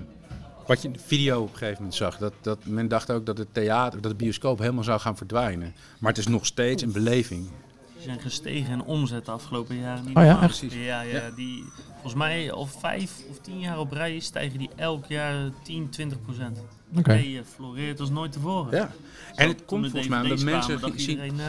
[0.66, 2.18] wat je in de video op een gegeven moment zag.
[2.18, 5.74] Dat, dat men dacht ook dat het theater, dat de bioscoop helemaal zou gaan verdwijnen.
[6.00, 7.50] Maar het is nog steeds een beleving.
[7.94, 10.06] Die zijn gestegen in omzet de afgelopen jaren.
[10.06, 10.66] Niet Oh ja, echt?
[10.70, 11.64] Ja, ja, die
[12.02, 16.22] volgens mij al vijf of tien jaar op rij stijgen die elk jaar 10, 20
[16.22, 16.60] procent.
[16.98, 17.14] Oké.
[17.14, 18.78] Nee, eh, floreert als nooit tevoren.
[18.78, 18.92] Ja.
[19.36, 21.46] En het komt volgens mij omdat mensen zien, iedereen, eh,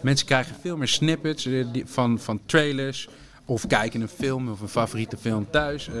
[0.00, 3.08] Mensen krijgen veel meer snippets eh, van, van trailers.
[3.46, 5.88] Of kijken een film of een favoriete film thuis.
[5.88, 5.94] eh,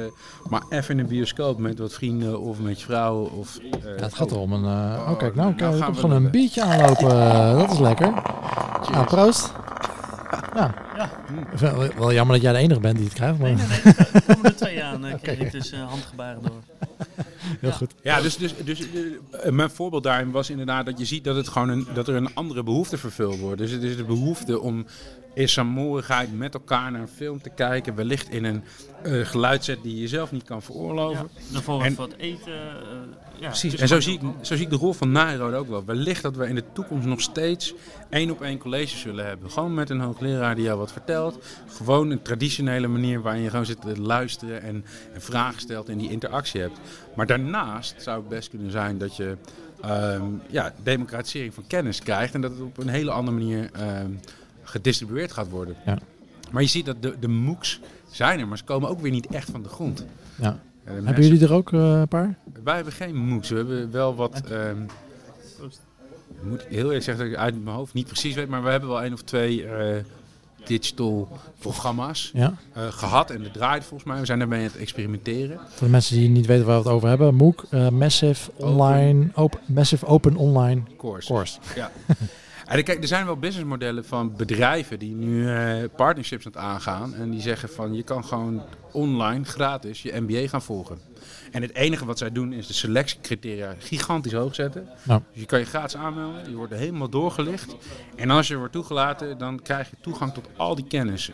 [0.48, 3.16] maar even in een bioscoop met wat vrienden of met je vrouw.
[3.24, 4.64] Of, eh, Ja, het gaat erom een...
[4.64, 7.08] eh Oh, oh, kijk, nou, nou kijk, gaan komt we gewoon een biertje aanlopen.
[7.58, 8.10] dat is lekker.
[8.92, 9.52] Nou, proost.
[10.54, 10.74] Ja.
[10.96, 11.10] Ja.
[11.58, 13.94] Wel, wel jammer dat jij de enige bent die het krijgt, maar Nee, nee, nee.
[14.12, 15.02] Er komen er twee aan.
[15.22, 16.62] kreeg ik dus eh, handgebaren door.
[17.60, 17.76] heel Ja.
[17.76, 17.94] goed.
[18.02, 21.48] Ja, dus, dus, dus eh, mijn voorbeeld daarin was inderdaad dat je ziet dat, het
[21.48, 23.58] gewoon een, dat er een andere behoefte vervuld wordt.
[23.58, 24.86] Dus het is de behoefte om
[25.34, 27.94] in saamhorigheid met elkaar naar een film te kijken.
[27.94, 28.64] Wellicht in een
[29.02, 31.28] eh geluidset die je zelf niet kan veroorloven.
[31.46, 32.52] Ja, daarvoor En- wat eten.
[32.52, 32.60] eh,
[33.40, 35.84] ja, Precies, en zo zie, ik, zo zie ik de rol van Nairobi ook wel.
[35.84, 37.74] Wellicht dat we in de toekomst nog steeds
[38.10, 39.50] één op één colleges zullen hebben.
[39.50, 41.44] Gewoon met een hoogleraar die jou wat vertelt.
[41.76, 45.98] Gewoon een traditionele manier waarin je gewoon zit te luisteren en, en vragen stelt en
[45.98, 46.78] die interactie hebt.
[47.16, 49.36] Maar daarnaast zou het best kunnen zijn dat je
[49.82, 52.34] ehm, ja, democratisering van kennis krijgt.
[52.34, 54.10] En dat het op een hele andere manier ehm,
[54.74, 55.76] gedistribueerd gaat worden.
[55.86, 55.98] Ja.
[56.50, 59.26] Maar je ziet dat de, de MOOCs zijn er, maar ze komen ook weer niet
[59.26, 60.04] echt van de grond.
[60.40, 60.58] Ja.
[60.84, 62.38] Hebben jullie er ook eh, een paar?
[62.64, 63.48] wij hebben geen MOOCs.
[63.48, 64.40] We hebben wel wat.
[64.50, 64.82] ehm,
[66.36, 68.70] ik moet heel eerlijk zeggen dat ik uit mijn hoofd niet precies weet, maar we
[68.70, 70.02] hebben wel één of twee eh,
[70.64, 72.54] digital programma's Ja.
[72.72, 74.20] eh, gehad en dat draait volgens mij.
[74.20, 75.58] We zijn daarmee aan het experimenteren.
[75.68, 77.34] Voor de mensen die niet weten waar we het over hebben.
[77.34, 81.28] MOOC, Massive Online, open, Massive Open Online Course.
[81.32, 81.58] Course.
[82.64, 87.14] En kijk, er zijn wel businessmodellen van bedrijven die nu eh, partnerships aan het aangaan.
[87.14, 88.62] En die zeggen van je kan gewoon
[88.92, 90.98] online gratis je MBA gaan volgen.
[91.50, 94.88] En het enige wat zij doen is de selectiecriteria gigantisch hoog zetten.
[95.02, 95.20] Nou.
[95.32, 97.76] Dus je kan je gratis aanmelden, je wordt er helemaal doorgelicht.
[98.16, 101.30] En als je wordt toegelaten, dan krijg je toegang tot al die kennis.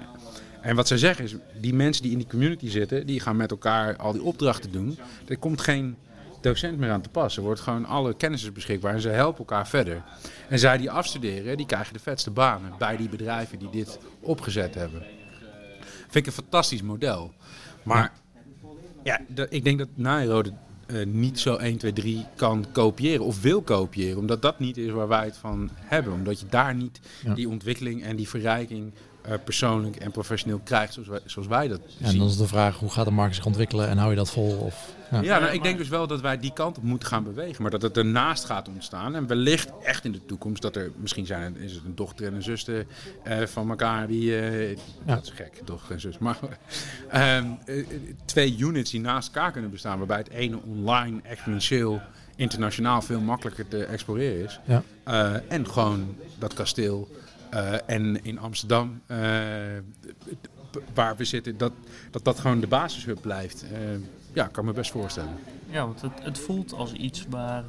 [0.60, 3.50] En wat zij zeggen is, die mensen die in die community zitten, die gaan met
[3.50, 4.98] elkaar al die opdrachten doen.
[5.28, 5.96] Er komt geen
[6.40, 7.36] docent meer aan te pas.
[7.36, 10.02] Er wordt gewoon alle kennis is beschikbaar en ze helpen elkaar verder.
[10.48, 14.74] En zij die afstuderen, die krijgen de vetste banen bij die bedrijven die dit opgezet
[14.74, 15.02] hebben.
[16.00, 17.32] Vind ik een fantastisch model.
[17.82, 18.12] Maar
[19.02, 20.42] ja, ik denk dat Nairo
[20.86, 24.18] eh, niet zo 1, 2, 3 kan kopiëren of wil kopiëren.
[24.18, 26.12] Omdat dat niet is waar wij het van hebben.
[26.12, 27.34] Omdat je daar niet Ja.
[27.34, 28.92] die ontwikkeling en die verrijking
[29.44, 32.18] persoonlijk en professioneel krijgt zoals wij, zoals wij dat En zien.
[32.18, 34.56] dan is de vraag, hoe gaat de markt zich ontwikkelen en hou je dat vol?
[34.56, 35.20] Of, ja.
[35.20, 37.62] Ja, nou, ik denk dus wel dat wij die kant op moeten gaan bewegen.
[37.62, 39.14] Maar dat het ernaast gaat ontstaan.
[39.14, 40.90] En wellicht echt in de toekomst dat er...
[40.96, 42.86] Misschien zijn is het een dochter en een zuster
[43.22, 44.38] eh, van elkaar die...
[44.40, 44.76] eh, Ja.
[45.04, 46.18] Dat is gek, dochter en zus.
[46.18, 46.38] Maar
[47.08, 47.86] ehm, eh, eh,
[48.24, 49.98] twee units die naast elkaar kunnen bestaan.
[49.98, 52.00] Waarbij het ene online exponentieel
[52.36, 54.60] internationaal veel makkelijker te exploreren is.
[54.64, 54.82] Ja.
[55.04, 57.08] Eh, en gewoon dat kasteel.
[57.50, 59.18] Eh, en in Amsterdam, eh,
[60.94, 61.72] waar we zitten, dat,
[62.10, 63.64] dat dat gewoon de basishub blijft.
[63.72, 63.78] Eh,
[64.32, 65.38] ja, kan me best voorstellen.
[65.70, 67.64] Ja, want het, het voelt als iets waar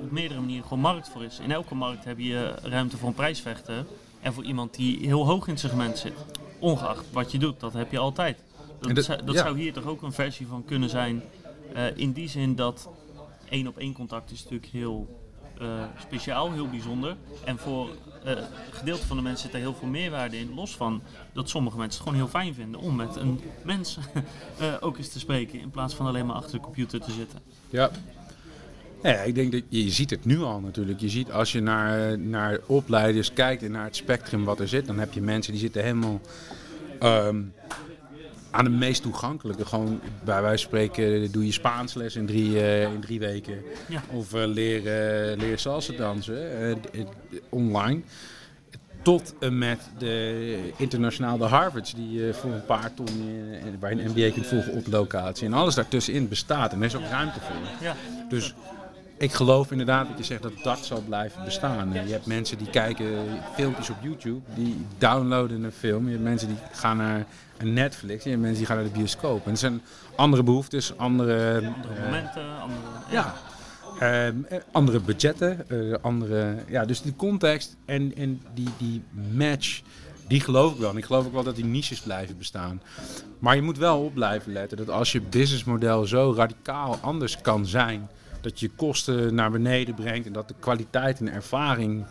[0.00, 1.38] op meerdere manieren gewoon markt voor is.
[1.38, 3.86] In elke markt heb je ruimte voor een prijsvechter
[4.20, 6.12] en voor iemand die heel hoog in het segment zit.
[6.58, 8.42] Ongeacht wat je doet, dat heb je altijd.
[8.80, 9.42] Dat, zou, dat ja.
[9.42, 11.22] zou hier toch ook een versie van kunnen zijn.
[11.94, 12.88] in die zin dat
[13.48, 15.25] één op één contact is natuurlijk heel
[16.00, 17.16] speciaal, heel bijzonder.
[17.44, 17.90] En voor
[18.24, 20.54] eh, een gedeelte van de mensen zit er heel veel meerwaarde in.
[20.54, 21.02] Los van
[21.32, 23.98] dat sommige mensen het gewoon heel fijn vinden om met een mens
[24.58, 25.60] eh, ook eens te spreken.
[25.60, 27.38] In plaats van alleen maar achter de computer te zitten.
[27.70, 27.90] Ja.
[29.02, 31.00] Ja, ik denk dat je, je ziet het nu al natuurlijk.
[31.00, 34.86] Je ziet als je naar, naar opleiders kijkt en naar het spectrum wat er zit,
[34.86, 36.20] dan heb je mensen die zitten helemaal
[36.98, 37.42] ehm,
[38.56, 39.66] aan de meest toegankelijke.
[39.66, 43.62] Gewoon bij wijze van spreken doe je Spaansles in drie, eh, in drie weken.
[43.88, 44.02] Ja.
[44.10, 47.04] Of eh, leren, leren salsa dansen eh,
[47.48, 48.00] online.
[49.02, 53.94] Tot en met de internationaal de Harvards, die je voor een paar ton eh, waar
[53.94, 55.46] je een MBA kunt volgen op locatie.
[55.46, 57.56] En alles daartussenin bestaat en er is ook ruimte voor.
[57.80, 57.96] Ja,
[58.28, 58.54] Dus
[59.18, 61.92] ik geloof inderdaad dat je zegt dat dat zal blijven bestaan.
[61.92, 63.06] Je hebt mensen die kijken
[63.54, 66.04] filmpjes op YouTube, die downloaden een film.
[66.04, 67.26] Je hebt mensen die gaan naar
[67.62, 69.44] Netflix, je hebt mensen die gaan naar de bioscoop.
[69.44, 69.82] En er zijn
[70.16, 72.80] andere behoeftes, andere, andere eh, momenten, andere...
[73.10, 73.34] ja.
[73.98, 79.02] Ehm, eh, andere budgetten, eh, andere, ja, dus die context en, en die, die
[79.32, 79.82] match,
[80.28, 80.90] die geloof ik wel.
[80.90, 82.82] En ik geloof ook wel dat die niches blijven bestaan.
[83.38, 87.66] Maar je moet wel op blijven letten dat als je businessmodel zo radicaal anders kan
[87.66, 88.08] zijn,
[88.46, 92.04] dat je kosten naar beneden brengt en dat de kwaliteit en ervaring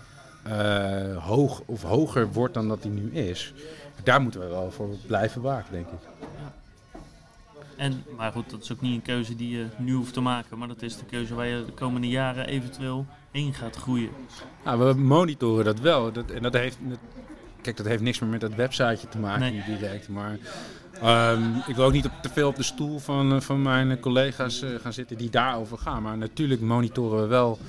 [0.44, 3.54] eh, hoog of hoger wordt dan dat die nu is.
[4.04, 6.00] Daar moeten we wel voor blijven waken, denk ik.
[7.78, 10.58] En, maar goed, dat is ook niet een keuze die je nu hoeft te maken.
[10.58, 14.10] Maar dat is de keuze waar je de komende jaren eventueel heen gaat groeien.
[14.66, 16.12] Ja, we monitoren dat wel.
[16.12, 16.78] Dat, en dat heeft,
[17.62, 19.64] kijk, dat heeft niks meer met dat websiteje te maken Nee.
[19.78, 20.10] direct.
[20.10, 20.38] Maar
[21.02, 24.62] ehm, ik wil ook niet te veel op de stoel van, eh, van mijn collega's
[24.62, 26.04] eh, gaan zitten die daarover gaan.
[26.04, 27.60] Maar natuurlijk monitoren we wel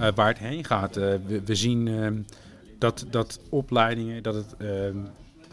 [0.00, 0.96] eh, waar het heen gaat.
[0.96, 1.14] Eh,
[1.44, 2.14] we, zien ehm,
[2.78, 4.96] dat, dat opleidingen, dat het, ehm,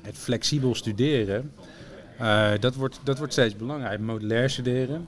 [0.02, 1.52] het flexibel studeren,
[2.18, 4.06] eh, dat, wordt, dat wordt steeds belangrijker.
[4.06, 5.08] Modulair studeren.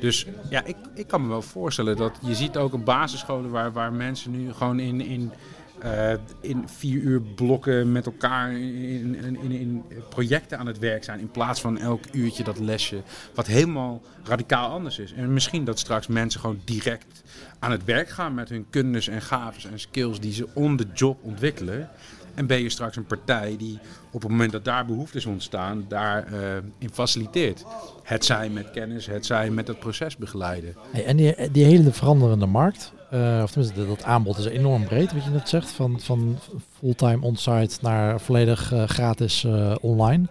[0.00, 3.72] Dus ja, ik, ik kan me wel voorstellen dat je ziet ook op basisscholen waar,
[3.72, 5.32] waar mensen nu gewoon in, in,
[5.80, 11.20] eh, in vier uur blokken met elkaar in, in, in, projecten aan het werk zijn.
[11.20, 13.02] In plaats van elk uurtje dat lesje.
[13.34, 15.12] Wat helemaal radicaal anders is.
[15.12, 17.22] En misschien dat straks mensen gewoon direct
[17.58, 20.86] aan het werk gaan met hun kundes en gaves en skills die ze on the
[20.94, 21.90] job ontwikkelen.
[22.38, 23.78] En ben je straks een partij die
[24.10, 27.64] op het moment dat daar behoeftes ontstaan, daarin in faciliteert.
[28.02, 30.74] Het zij met kennis, het zij met het proces begeleiden.
[30.90, 35.12] Hey, en die, die hele veranderende markt, eh, of tenminste dat aanbod is enorm breed,
[35.12, 36.38] wat je net zegt, van, van
[36.78, 40.26] fulltime on-site naar volledig eh, gratis eh, online.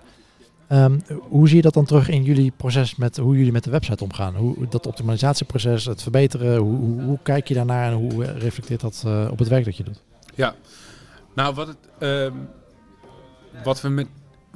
[0.68, 3.70] Ehm, hoe zie je dat dan terug in jullie proces met hoe jullie met de
[3.70, 4.36] website omgaan?
[4.36, 8.82] Hoe dat optimalisatieproces, het verbeteren, hoe, hoe, hoe kijk je daarnaar en hoe eh, reflecteert
[8.82, 10.02] dat eh, op het werk dat je doet?
[10.36, 10.56] Ja,
[11.38, 12.34] nou wat, het, ehm,
[13.64, 14.08] wat we met,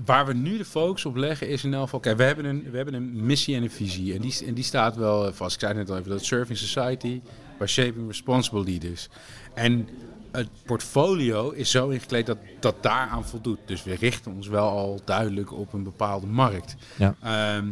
[0.05, 2.71] waar we nu de focus op leggen is in elk geval, kijk, we hebben een,
[2.71, 4.13] we hebben een missie en een visie.
[4.13, 5.53] En die, en die staat wel vast.
[5.53, 7.21] Ik zei het net al even, dat Serving Society
[7.57, 9.09] by Shaping Responsible Leaders.
[9.53, 9.87] En
[10.31, 13.59] het portfolio is zo ingekleed dat dat daaraan voldoet.
[13.65, 16.75] Dus we richten ons wel al duidelijk op een bepaalde markt.
[16.97, 17.15] Ja.
[17.21, 17.67] Ehm,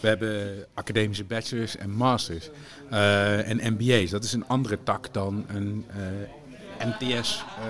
[0.00, 2.50] we hebben academische bachelors en masters
[2.90, 4.10] eh, en MBA's.
[4.10, 5.96] Dat is een andere tak dan een eh,
[6.86, 7.44] MTS.
[7.58, 7.64] eh,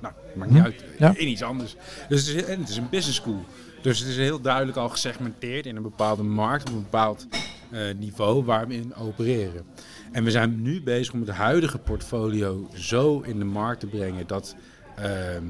[0.00, 0.84] nou, maakt niet uit.
[0.98, 1.12] ja.
[1.16, 1.76] In iets anders.
[2.08, 3.44] Dus het is, en het is een business school.
[3.82, 7.26] Dus het is heel duidelijk al gesegmenteerd in een bepaalde markt, op een bepaald
[7.70, 9.64] eh, niveau waar we in opereren.
[10.12, 14.26] En we zijn nu bezig om het huidige portfolio zo in de markt te brengen
[14.26, 14.54] dat,
[14.96, 15.42] ehm,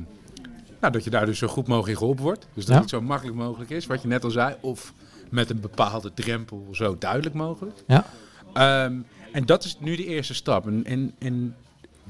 [0.80, 2.46] nou, dat je daar dus zo goed mogelijk in geholpen wordt.
[2.54, 2.80] Dus dat Ja.
[2.80, 4.54] het zo makkelijk mogelijk is, wat je net al zei.
[4.60, 4.92] Of
[5.30, 7.76] met een bepaalde drempel zo duidelijk mogelijk.
[7.86, 8.06] Ja.
[8.54, 8.96] Ehm,
[9.32, 10.66] en dat is nu de eerste stap.
[10.66, 11.56] En, en, en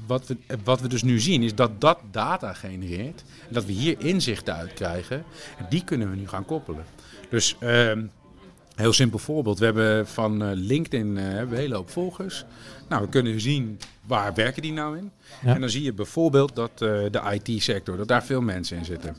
[0.07, 3.23] wat, we, wat we dus nu zien is dat dat data genereert.
[3.47, 5.23] En dat we hier inzichten uit krijgen.
[5.57, 6.85] En die kunnen we nu gaan koppelen.
[7.29, 8.01] Dus ehm
[8.79, 9.59] heel simpel voorbeeld.
[9.59, 12.45] We hebben van eh, LinkedIn eh, hebben we een hele hoop volgers.
[12.89, 15.11] Nou, we kunnen zien waar werken die nou in.
[15.41, 15.53] Ja.
[15.53, 16.79] En dan zie je bijvoorbeeld dat eh,
[17.11, 19.15] de IT-sector, dat daar veel mensen in zitten.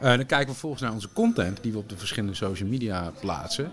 [0.00, 3.70] Dan kijken we volgens naar onze content die we op de verschillende social media plaatsen.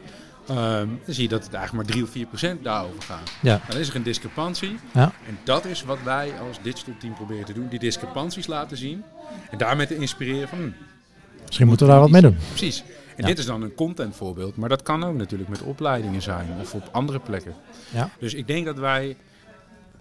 [0.48, 3.32] Ehm, dan zie je dat het eigenlijk maar 3 of 4 procent daarover gaat.
[3.42, 3.62] Ja.
[3.70, 4.76] Dan is er een discrepantie.
[4.94, 5.12] Ja.
[5.28, 7.68] En dat is wat wij als digital team proberen te doen.
[7.68, 9.04] Die discrepanties laten zien.
[9.52, 10.58] En daarmee te inspireren van...
[10.58, 10.70] hm,
[11.46, 12.38] Misschien moeten we daar wat mee doen.
[12.50, 12.84] Precies.
[13.16, 13.26] En Ja.
[13.28, 14.56] dit is dan een content voorbeeld.
[14.58, 16.48] Maar dat kan ook natuurlijk met opleidingen zijn.
[16.62, 17.54] Of op andere plekken.
[17.90, 18.10] Ja.
[18.20, 19.16] Dus ik denk dat wij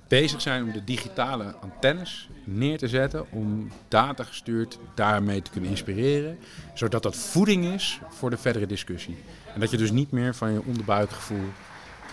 [0.08, 3.30] bezig zijn om de digitale antennes neer te zetten.
[3.30, 6.38] Om data gestuurd daarmee te kunnen inspireren.
[6.74, 9.16] Zodat dat voeding is voor de verdere discussie.
[9.54, 11.44] En dat je dus niet meer van je onderbuikgevoel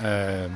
[0.01, 0.49] ehm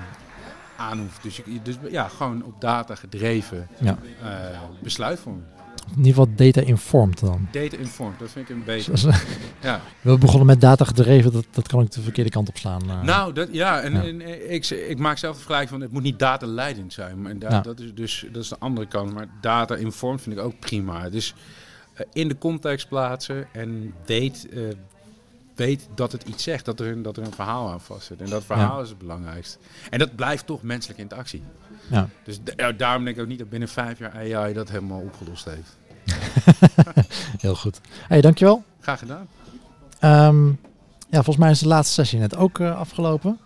[0.78, 1.24] aan hoeft.
[1.24, 3.98] Dus, je, dus ja, gewoon op data gedreven Ja.
[4.24, 5.44] eh besluitvorming.
[5.92, 7.48] In ieder geval data informed dan.
[7.52, 8.98] Data informed, dat vind ik een beetje.
[8.98, 9.18] Zoals-
[9.62, 9.82] Ja.
[10.02, 12.90] We begonnen met data gedreven, dat, dat kan ook de verkeerde kant op slaan.
[12.90, 13.02] eh.
[13.02, 14.04] Nou, dat, ja, en, Ja.
[14.04, 17.22] en ik, ik maak zelf de vergelijking van het moet niet dataleidend zijn.
[17.22, 17.62] Maar da- Ja.
[17.62, 19.14] dat is dus dat is de andere kant.
[19.14, 21.10] Maar data informed vind ik ook prima.
[21.10, 21.34] Dus
[21.94, 24.62] eh, in de context plaatsen en weet, eh,
[25.56, 28.22] weet dat het iets zegt, dat er, een- dat er een verhaal aan vast zit.
[28.22, 29.58] En dat verhaal is het belangrijkste.
[29.90, 31.44] En dat blijft toch menselijke interactie.
[31.90, 32.10] Ja.
[32.24, 32.40] Dus
[32.78, 35.78] daarom denk ik ook niet dat binnen vijf jaar AI dat helemaal opgelost heeft.
[37.42, 37.82] Heel goed.
[38.08, 38.64] Hey, dankjewel.
[38.80, 39.28] Graag gedaan.
[40.00, 40.48] Ehm,
[41.10, 43.40] ja, volgens mij is de laatste sessie net ook eh, afgelopen.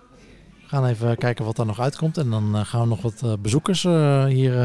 [0.69, 2.17] We gaan even kijken wat daar nog uitkomt.
[2.17, 4.55] En dan eh, gaan we nog wat eh, bezoekers eh, hier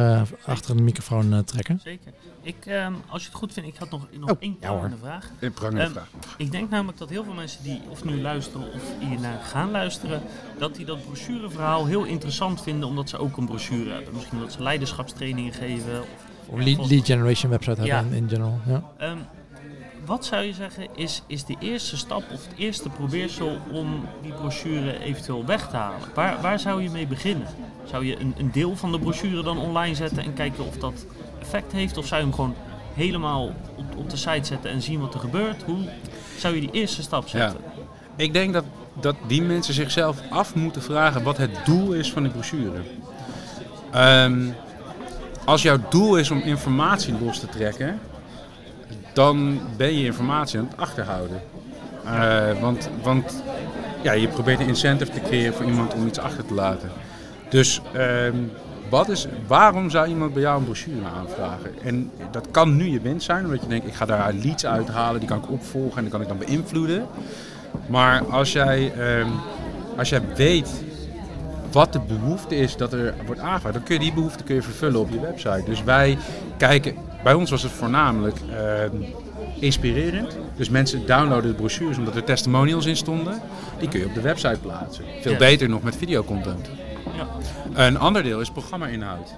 [0.46, 1.80] achter de microfoon trekken.
[1.84, 2.12] Zeker.
[2.42, 4.96] Ik, ehm, als je het goed vindt, ik had nog, nog Oh, één ja prangende
[4.96, 5.30] vraag.
[5.40, 6.08] Een prangende Ehm, vraag.
[6.36, 10.22] Ik denk namelijk dat heel veel mensen die of nu luisteren of hiernaar gaan luisteren,
[10.58, 14.14] dat die dat brochureverhaal heel interessant vinden omdat ze ook een brochure hebben.
[14.14, 16.00] Misschien dat ze leiderschapstrainingen geven.
[16.46, 18.00] Of, lead, generation website hebben Ja.
[18.00, 18.58] in, in general.
[18.66, 18.82] Ja.
[18.98, 19.16] Ehm,
[20.04, 24.32] wat zou je zeggen is, is de eerste stap of het eerste probeersel om die
[24.32, 26.08] brochure eventueel weg te halen?
[26.14, 27.46] Waar, waar zou je mee beginnen?
[27.84, 31.06] Zou je een, een deel van de brochure dan online zetten en kijken of dat
[31.40, 31.96] effect heeft?
[31.96, 32.54] Of zou je hem gewoon
[32.94, 35.62] helemaal op, op de site zetten en zien wat er gebeurt?
[35.62, 35.88] Hoe
[36.38, 37.60] zou je die eerste stap zetten?
[38.16, 38.64] Ik denk dat,
[39.00, 42.82] dat die mensen zichzelf af moeten vragen wat het doel is van de brochure.
[43.90, 44.48] Ehm,
[45.44, 48.00] als jouw doel is om informatie los te trekken,
[49.12, 51.42] dan ben je informatie aan het achterhouden.
[52.04, 53.42] Eh, want want
[54.02, 56.90] ja, je probeert een incentive te creëren voor iemand om iets achter te laten.
[57.48, 58.36] Dus ehm,
[58.90, 61.70] wat is, waarom zou iemand bij jou een brochure aanvragen?
[61.82, 65.20] En dat kan nu je winst zijn, omdat je denkt, ik ga daar leads uithalen,
[65.20, 67.06] die kan ik opvolgen en die kan ik dan beïnvloeden.
[67.86, 69.28] Maar als jij, ehm,
[69.96, 70.70] als jij weet
[71.70, 74.62] wat de behoefte is dat er wordt aangevraagd, dan kun je die behoefte kun je
[74.62, 75.62] vervullen op je website.
[75.64, 76.18] Dus wij
[76.56, 78.96] kijken, bij ons was het voornamelijk ehm,
[79.58, 80.36] inspirerend.
[80.56, 83.40] Dus mensen downloaden de brochures omdat er testimonials in stonden.
[83.78, 85.04] Die kun je op de website plaatsen.
[85.20, 85.38] Veel Ja.
[85.38, 86.70] beter nog met videocontent.
[87.16, 87.28] Ja.
[87.86, 89.34] Een ander deel is programma-inhoud.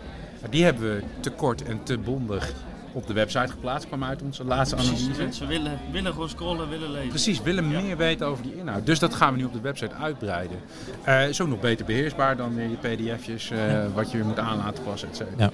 [0.50, 2.52] Die hebben we te kort en te bondig
[2.92, 5.22] op de website geplaatst, kwam uit onze laatste Precies, analyse.
[5.22, 7.08] mensen willen, willen gewoon scrollen, willen lezen.
[7.08, 7.80] Precies, willen Ja.
[7.80, 8.86] meer weten over die inhoud.
[8.86, 10.56] Dus dat gaan we nu op de website uitbreiden.
[11.04, 13.58] Eh is ook nog beter beheersbaar dan weer je pdf'jes, eh,
[13.94, 15.34] wat je weer moet aan laten passen, et cetera.
[15.38, 15.50] Ja.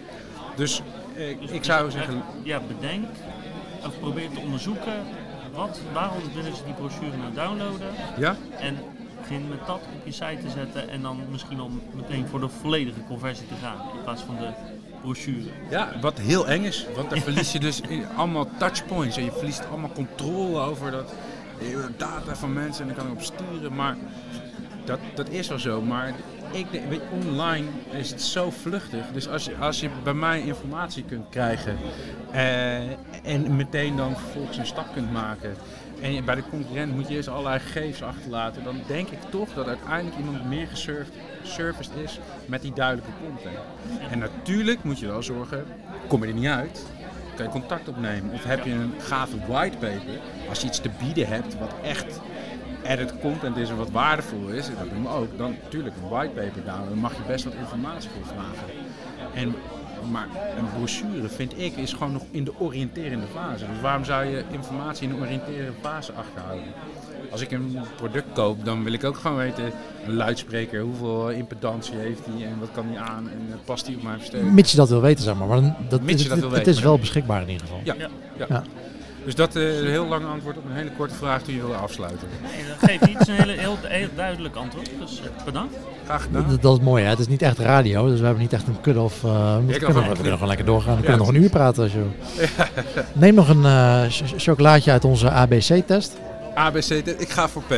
[0.57, 0.85] Dus eh,
[1.41, 3.07] Dus- ik zou zeggen, Ja, bedenk
[3.87, 4.93] of probeer te onderzoeken
[5.55, 7.89] wat, waarom willen ze die brochure nou downloaden.
[8.19, 8.77] ja, En
[9.21, 12.49] begin met dat op je site te zetten en dan misschien om meteen voor de
[12.49, 14.49] volledige conversie te gaan in plaats van de
[15.01, 15.51] brochure.
[15.71, 17.81] ja, wat heel eng is, want dan verlies je dus
[18.17, 21.13] allemaal touchpoints en je verliest allemaal controle over dat
[21.61, 23.75] eh, data van mensen en dan kan ik op sturen.
[23.75, 23.97] Maar
[24.85, 26.15] dat, dat is wel zo, maar
[26.51, 29.07] ik weet, online is het zo vluchtig.
[29.13, 31.77] Dus als je, als je bij mij informatie kunt krijgen
[32.31, 32.91] eh,
[33.23, 35.55] en meteen dan vervolgens een stap kunt maken.
[36.01, 38.65] En bij de concurrent moet je eerst allerlei gegevens achterlaten.
[38.65, 41.11] Dan denk ik toch dat uiteindelijk iemand meer gesurfd,
[41.43, 43.59] serviced is met die duidelijke content.
[44.11, 45.65] En natuurlijk moet je wel zorgen,
[46.09, 46.87] kom je er niet uit,
[47.35, 48.33] kan je contact opnemen.
[48.33, 52.21] Of heb je een gave whitepaper, als je iets te bieden hebt wat echt
[52.85, 56.63] edit content is en wat waardevol is, dat doen we ook, dan natuurlijk een whitepaper
[56.65, 58.67] downloaden, dan mag je best wat informatie voor vragen.
[59.35, 59.55] En,
[60.11, 60.29] maar
[60.59, 63.65] een brochure, vind ik, is gewoon nog in de oriënterende fase.
[63.73, 66.65] Dus waarom zou je informatie in de oriënterende fase achterhouden?
[67.31, 69.65] Als ik een product koop, dan wil ik ook gewoon weten,
[70.07, 73.97] een luidspreker, hoeveel impedantie heeft die en wat kan die aan en eh, past die
[73.97, 74.53] op mijn versterker?
[74.53, 75.47] Mits je dat wil weten, zeg maar.
[75.49, 76.73] maar dan- dat, Mits je het, dat wil het, het weten.
[76.83, 77.81] is wel beschikbaar in ieder geval.
[77.85, 78.09] Ja, Ja.
[78.39, 78.47] ja.
[78.49, 78.63] Ja.
[79.25, 81.75] Dus dat is een heel lang antwoord op een hele korte vraag die je wilde
[81.77, 82.29] afsluiten.
[82.43, 85.75] Nee, dat geeft niet een hele, heel, heel duidelijk antwoord, dus eh, bedankt.
[86.05, 86.47] Graag gedaan.
[86.49, 87.11] Dat, dat is mooi, hè?
[87.11, 89.25] Het is niet echt radio, dus we hebben niet echt een cut-off.
[89.25, 89.31] eh,
[89.67, 90.91] we, kan kunnen, we kunnen gewoon lekker doorgaan.
[90.97, 92.05] We Ja, kunnen nog een uur praten als je.
[93.13, 96.17] Neem nog een eh, ch- chocolaatje uit onze ABC-test.
[96.55, 97.75] ABC, ik ga voor P.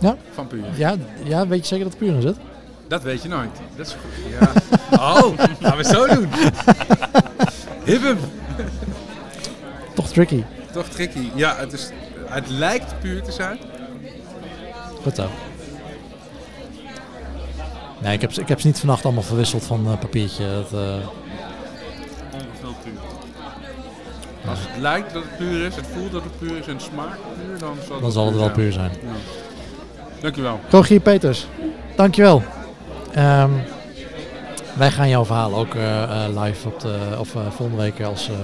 [0.00, 0.16] Ja?
[0.34, 0.64] Van puur.
[0.74, 0.94] Ja,
[1.24, 2.36] ja, weet je zeker dat het puur in zit?
[2.88, 3.50] Dat weet je nooit.
[3.76, 4.30] Dat is goed.
[4.40, 4.52] Ja.
[4.98, 6.28] Oh, gaan we zo doen.
[7.84, 8.18] Hip hem.
[9.96, 10.42] Toch tricky.
[10.72, 11.28] toch tricky.
[11.34, 11.90] Ja, het, is,
[12.26, 13.58] het lijkt puur te zijn.
[15.02, 15.26] Goed zo.
[17.98, 20.44] Nee, ik heb, ze- ik heb ze niet vannacht allemaal verwisseld van eh, papiertje.
[20.48, 20.94] Dat, eh,
[22.32, 22.92] Ongevuld puur.
[24.50, 26.82] Als het lijkt dat het puur is, het voelt dat het puur is en het
[26.82, 28.90] smaakt puur, dan zal het, dan zal het wel puur zijn.
[28.90, 29.08] Ja.
[30.20, 30.60] Dankjewel.
[30.70, 31.46] Rogier Peters,
[31.96, 32.42] dankjewel.
[33.12, 33.50] Ehm
[34.74, 38.34] wij gaan jouw verhaal ook eh, live op de, of volgende week als eh,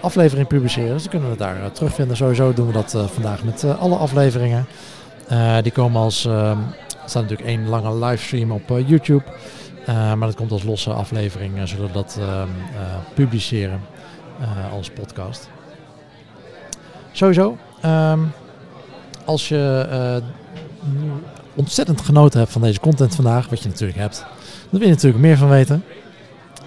[0.00, 0.92] aflevering publiceren.
[0.92, 2.16] Dus dan kunnen we daar eh, terugvinden.
[2.16, 4.66] Sowieso doen we dat eh, vandaag met eh, alle afleveringen.
[5.62, 6.56] Die komen als, er
[7.04, 9.22] staat natuurlijk één lange livestream op YouTube.
[9.86, 12.20] Maar dat komt als losse aflevering, zullen we dat
[13.14, 13.80] publiceren
[14.72, 15.48] als podcast.
[17.12, 18.18] Sowieso, ehm,
[19.24, 20.22] als je
[21.54, 24.24] ontzettend genoten hebt van deze content vandaag, wat je natuurlijk hebt,
[24.70, 25.84] dan wil je natuurlijk meer van weten.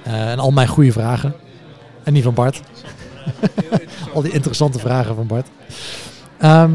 [0.03, 1.34] En al mijn goede vragen.
[2.03, 2.61] En die van Bart.
[4.13, 5.47] al die interessante vragen van Bart.
[6.38, 6.72] Ehm,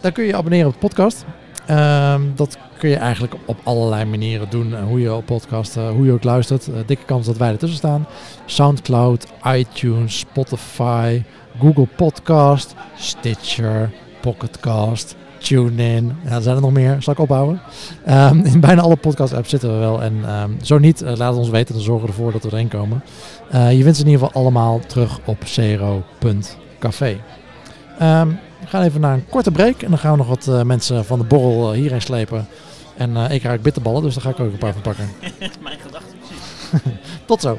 [0.00, 1.24] dan kun je je abonneren op de podcast.
[1.66, 4.74] Ehm, dat kun je eigenlijk op allerlei manieren doen.
[4.74, 6.68] eh, hoe je op podcast, eh, hoe je ook luistert.
[6.68, 8.06] Eh, dikke kans dat wij ertussen staan.
[8.46, 11.22] Soundcloud, iTunes, Spotify,
[11.60, 16.16] Google Podcast, Stitcher, Pocketcast, TuneIn.
[16.24, 16.96] Ja, er zijn er nog meer.
[17.02, 17.60] Zal ik ophouden?
[18.04, 20.02] Ehm, in bijna alle podcast-apps zitten we wel.
[20.02, 21.74] En ehm, zo niet, eh, laat het ons weten.
[21.74, 23.04] Dan zorgen we ervoor dat we erin komen.
[23.50, 27.20] Eh, je vindt ze in ieder geval allemaal terug op zero.café.
[27.98, 28.28] Ehm,
[28.60, 29.82] we gaan even naar een korte break.
[29.82, 32.46] En dan gaan we nog wat eh, mensen van de borrel hierheen slepen.
[32.96, 35.08] En ik raak bitterballen, dus daar ga ik ook een paar van pakken.
[35.62, 36.96] Mijn gedachte precies.
[37.26, 37.58] Tot zo.